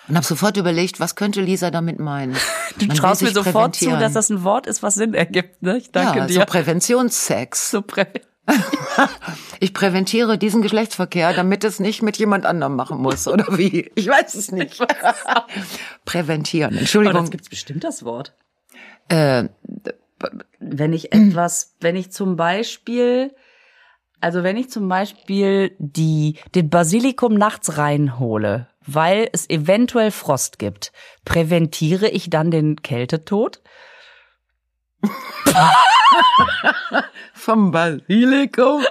[0.07, 2.35] und habe sofort überlegt, was könnte Lisa damit meinen.
[2.77, 5.61] Du Man traust mir sofort zu, dass das ein Wort ist, was Sinn ergibt.
[5.61, 5.77] Ne?
[5.77, 6.33] Ich danke ja, dir.
[6.33, 7.69] So Präventionssex.
[7.69, 8.05] So Prä
[9.59, 13.91] ich präventiere diesen Geschlechtsverkehr, damit es nicht mit jemand anderem machen muss, oder wie?
[13.95, 14.83] Ich weiß es nicht.
[16.05, 16.77] Präventieren.
[16.77, 17.17] Entschuldigung.
[17.17, 18.33] Aber das gibt's bestimmt das Wort.
[19.09, 19.49] Äh,
[20.59, 23.35] wenn ich etwas, wenn ich zum Beispiel,
[24.21, 30.91] also wenn ich zum Beispiel die, den Basilikum nachts reinhole, weil es eventuell Frost gibt,
[31.25, 33.61] präventiere ich dann den Kältetod?
[37.33, 38.83] Vom Basilikum?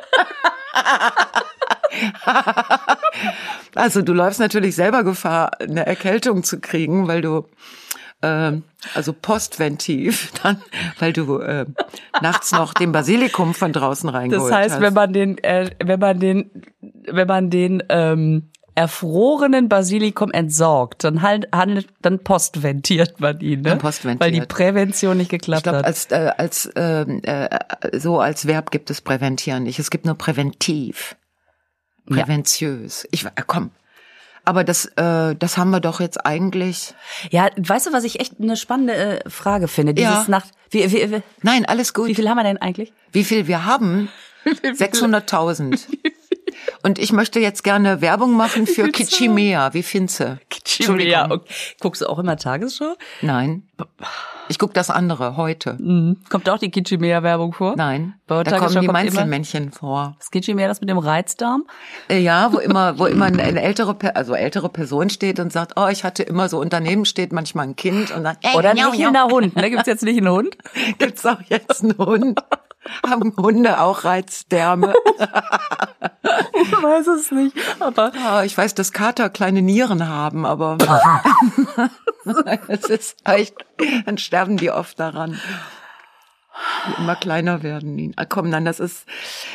[3.74, 7.46] also du läufst natürlich selber Gefahr, eine Erkältung zu kriegen, weil du
[8.22, 8.52] äh,
[8.94, 10.62] also postventiv, dann,
[10.98, 11.66] weil du äh,
[12.20, 14.80] nachts noch den Basilikum von draußen reingeholt Das heißt, hast.
[14.80, 21.22] wenn man den, äh, wenn man den, wenn man den ähm, erfrorenen Basilikum entsorgt, dann
[21.22, 23.76] halt, handelt, dann postventiert man ihn, ne?
[23.76, 24.20] Postventiert.
[24.20, 25.84] Weil die Prävention nicht geklappt ich glaub, hat.
[25.84, 29.78] Als, äh, als äh, äh, so als Verb gibt es präventieren nicht.
[29.78, 31.16] Es gibt nur präventiv,
[32.06, 33.02] präventiös.
[33.04, 33.08] Ja.
[33.12, 33.70] Ich äh, komm.
[34.44, 36.94] Aber das, äh, das haben wir doch jetzt eigentlich.
[37.30, 39.94] Ja, weißt du, was ich echt eine spannende äh, Frage finde?
[39.94, 40.24] Dieses ja.
[40.28, 40.50] Nacht.
[40.70, 42.08] Wie, wie, wie, Nein, alles gut.
[42.08, 42.92] Wie viel haben wir denn eigentlich?
[43.12, 44.08] Wie viel wir haben?
[44.44, 45.78] 600.000.
[46.82, 49.74] Und ich möchte jetzt gerne Werbung machen für Kichimea.
[49.74, 50.38] Wie findest du?
[50.48, 51.30] Kichimea.
[51.30, 51.52] Okay.
[51.80, 52.96] Guckst du auch immer Tagesschau?
[53.22, 53.64] Nein.
[54.48, 55.74] Ich guck das andere heute.
[55.78, 56.16] Mhm.
[56.28, 57.74] Kommt auch die Kichimea-Werbung vor?
[57.76, 58.14] Nein.
[58.26, 60.16] Bei da kommen die Mainzelmännchen vor.
[60.18, 61.64] Das Kichimea, das mit dem Reizdarm?
[62.08, 65.86] Äh, ja, wo immer, wo immer eine ältere, also ältere Person steht und sagt, oh,
[65.86, 69.30] ich hatte immer so Unternehmen steht manchmal ein Kind und dann, ey, Oder ein ein
[69.30, 69.70] Hund, ne?
[69.70, 70.56] Gibt's jetzt nicht einen Hund?
[70.98, 72.40] Gibt's auch jetzt einen Hund?
[73.06, 74.94] Haben Hunde auch Reizdärme?
[76.62, 78.12] ich weiß es nicht, aber.
[78.14, 80.78] Ja, ich weiß, dass Kater kleine Nieren haben, aber
[82.68, 83.54] es ist echt,
[84.06, 85.40] dann sterben die oft daran.
[86.88, 88.12] Die immer kleiner werden.
[88.16, 89.06] Ah, komm, nein, das ist.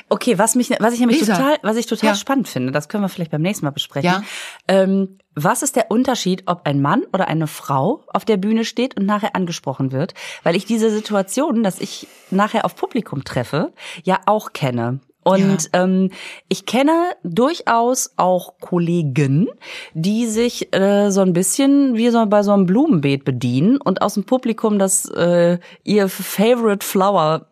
[0.10, 1.36] Okay, was mich, was ich nämlich Lisa.
[1.36, 2.16] total, was ich total ja.
[2.16, 4.10] spannend finde, das können wir vielleicht beim nächsten Mal besprechen.
[4.10, 4.24] Ja.
[4.68, 8.96] Ähm, was ist der Unterschied, ob ein Mann oder eine Frau auf der Bühne steht
[8.96, 10.14] und nachher angesprochen wird?
[10.44, 13.74] Weil ich diese Situation, dass ich nachher auf Publikum treffe,
[14.04, 15.02] ja auch kenne.
[15.26, 15.84] Und ja.
[15.84, 16.12] ähm,
[16.50, 19.48] ich kenne durchaus auch Kollegen,
[19.96, 24.14] die sich äh, so ein bisschen wie so bei so einem Blumenbeet bedienen und aus
[24.14, 27.48] dem Publikum das äh, ihr Favorite Flower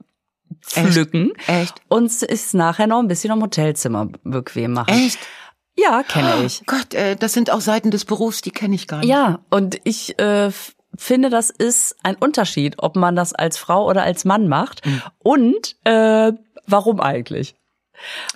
[0.61, 1.49] pflücken Echt?
[1.49, 1.81] Echt?
[1.87, 4.93] und es nachher noch ein bisschen am Hotelzimmer bequem machen.
[4.93, 5.17] Echt?
[5.75, 6.61] Ja, kenne ich.
[6.61, 9.09] Oh Gott, äh, das sind auch Seiten des Berufs, die kenne ich gar nicht.
[9.09, 10.51] Ja, und ich äh,
[10.95, 14.83] finde, das ist ein Unterschied, ob man das als Frau oder als Mann macht.
[15.23, 16.33] Und äh,
[16.67, 17.55] warum eigentlich?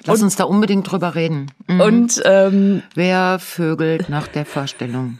[0.05, 1.51] Lass uns da unbedingt drüber reden.
[1.67, 1.81] Mhm.
[1.81, 5.19] Und ähm, Wer vögelt nach der Vorstellung?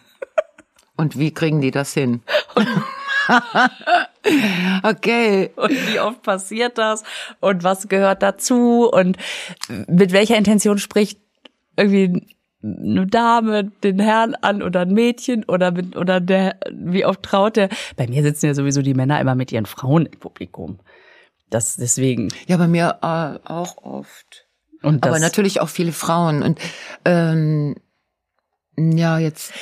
[0.95, 2.22] Und wie kriegen die das hin?
[4.84, 5.52] okay.
[5.56, 7.04] und wie oft passiert das
[7.39, 9.18] und was gehört dazu und
[9.88, 11.20] mit welcher Intention spricht
[11.76, 17.22] irgendwie eine Dame den Herrn an oder ein Mädchen oder mit oder der wie oft
[17.22, 20.80] traut der bei mir sitzen ja sowieso die Männer immer mit ihren Frauen im Publikum
[21.50, 24.48] das deswegen Ja, bei mir äh, auch oft.
[24.82, 26.43] und das, Aber natürlich auch viele Frauen.
[26.43, 26.60] Und
[27.06, 27.76] ähm,
[28.78, 29.54] ja, jetzt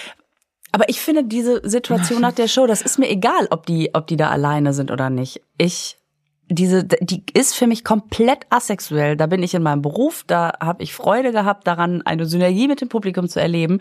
[0.72, 4.08] aber ich finde diese Situation nach der Show das ist mir egal ob die ob
[4.08, 5.98] die da alleine sind oder nicht ich
[6.50, 9.18] diese, die ist für mich komplett asexuell.
[9.18, 12.82] Da bin ich in meinem Beruf, da habe ich Freude gehabt daran, eine Synergie mit
[12.82, 13.80] dem Publikum zu erleben.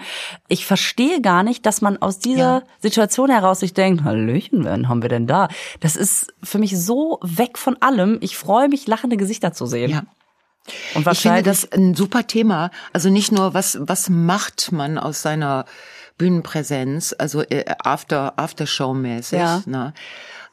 [0.49, 2.63] Ich verstehe gar nicht, dass man aus dieser Ja.
[2.81, 5.49] Situation heraus sich denkt, Hallöchen, wen haben wir denn da?
[5.81, 8.19] Das ist für mich so weg von allem.
[8.23, 9.91] Ich freue mich, lachende Gesichter zu sehen.
[9.91, 10.03] ja.
[10.95, 12.71] Und Ich finde das ein super Thema.
[12.95, 15.67] Also nicht nur, was, was macht man aus seiner
[16.17, 19.63] Bühnenpräsenz, also äh, after, after-show-mäßig, Ja.
[19.67, 19.93] ne?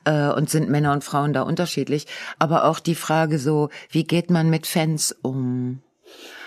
[0.03, 2.07] Äh, Und sind Männer und Frauen da unterschiedlich.
[2.39, 5.81] Aber auch die Frage so, wie geht man mit Fans um?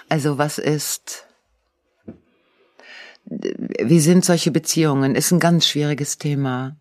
[0.09, 1.27] Also was ist,
[3.25, 5.15] wie sind solche Beziehungen?
[5.15, 6.77] Ist ein ganz schwieriges Thema.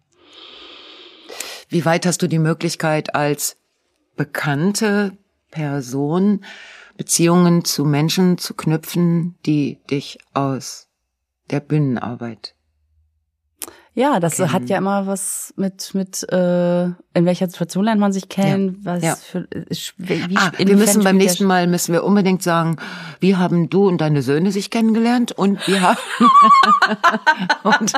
[1.69, 3.57] Wie weit hast du die Möglichkeit als
[4.15, 5.17] bekannte
[5.49, 6.43] Person
[6.97, 10.88] Beziehungen zu Menschen zu knüpfen, die dich aus
[11.49, 12.52] der Bühnenarbeit
[13.95, 14.51] ja, das kennen.
[14.53, 19.03] hat ja immer was mit, mit, äh, in welcher Situation lernt man sich kennen, was
[19.03, 19.15] ja.
[19.15, 19.39] für,
[19.69, 22.77] ist- wie, wie Ah, wir müssen beim nächsten Mal müssen wir unbedingt sagen,
[23.19, 25.97] wie haben du und deine Söhne sich kennengelernt und wie haben
[27.63, 27.93] und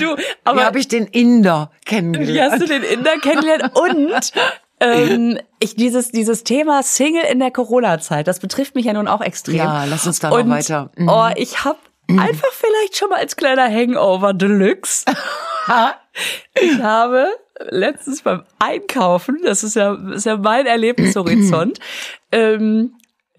[0.00, 2.52] Du, wie aber habe ich den Inder Wie kennengelernt?
[2.52, 3.70] hast du den Inder kennengelernt?
[3.78, 4.32] Und
[4.80, 9.20] ähm, ich dieses dieses Thema Single in der Corona-Zeit, das betrifft mich ja nun auch
[9.20, 9.56] extrem.
[9.56, 10.90] Ja, lass uns da Und, weiter.
[10.96, 11.08] Mhm.
[11.08, 11.78] Oh, ich habe
[12.18, 15.04] einfach vielleicht schon mal als kleiner Hangover Deluxe.
[16.54, 17.26] ich habe
[17.70, 21.78] letztens beim Einkaufen, das ist ja ist ja mein Erlebnishorizont,
[22.32, 22.94] ähm,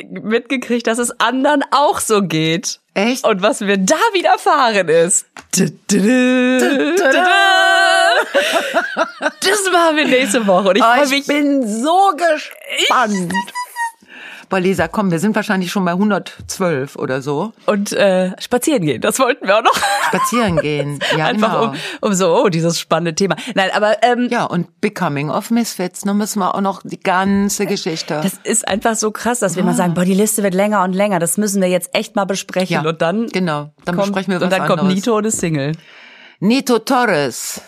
[0.10, 2.80] mitgekriegt, dass es anderen auch so geht.
[2.94, 3.26] Echt?
[3.26, 5.26] Und was mir da widerfahren ist.
[9.42, 10.70] Das machen wir nächste Woche.
[10.70, 11.28] Und ich Oh, ich mich.
[11.28, 13.34] bin so gespannt.
[14.50, 17.54] Boah, Lisa, komm, wir sind wahrscheinlich schon bei 112 oder so.
[17.66, 19.76] Und äh, spazieren gehen, das wollten wir auch noch.
[20.08, 21.00] Spazieren gehen.
[21.18, 21.72] Ja, Einfach genau.
[21.72, 23.36] um, um so, oh, dieses spannende Thema.
[23.56, 27.66] Nein, aber ähm, Ja, und Becoming of Misfits, dann müssen wir auch noch die ganze
[27.68, 28.20] Geschichte.
[28.24, 30.94] das ist einfach so krass, dass wir mal sagen, boah, die Liste wird länger und
[30.94, 31.20] länger.
[31.20, 32.74] Das müssen wir jetzt echt mal besprechen.
[32.84, 34.96] ja, Und dann genau, dann kommt, besprechen wir was und dann kommt anderes.
[34.96, 35.74] Nito und ist Single.
[36.40, 37.62] Nito Torres.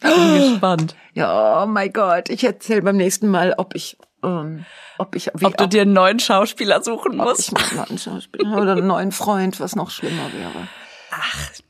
[0.00, 0.94] Bin gespannt.
[1.14, 4.64] Ja, oh mein Gott, ich erzähle beim nächsten Mal, ob ich, ähm,
[4.98, 7.52] ob ich, wie, Ob du dir einen neuen Schauspieler suchen ob musst.
[7.52, 10.68] ich mal einen Schauspieler oder einen neuen Freund, was noch schlimmer wäre.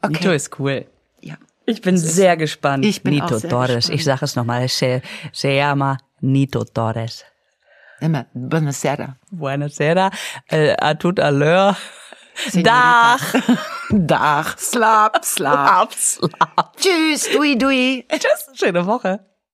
[0.03, 0.13] okay.
[0.13, 0.87] Nito ist cool.
[1.21, 1.37] Ja.
[1.67, 2.85] Ich bin sehr gespannt.
[2.85, 3.75] Ich bin Nito auch sehr Torres.
[3.77, 3.95] gespannt.
[3.95, 4.69] Ich sage es nochmal.
[4.69, 5.03] Se,
[5.33, 7.25] se llama Nito Torres.
[8.01, 9.17] Immer, buonasera.
[9.31, 10.11] Buonasera.
[10.49, 11.77] Äh, a tout à l'heure.
[12.55, 13.35] Dach.
[13.91, 15.93] Dach, slap, slap.
[15.93, 16.77] Slap, slap.
[16.77, 18.07] Tschüss, dui, dui.
[18.09, 18.51] Tschüss.
[18.55, 19.21] Schöne Woche.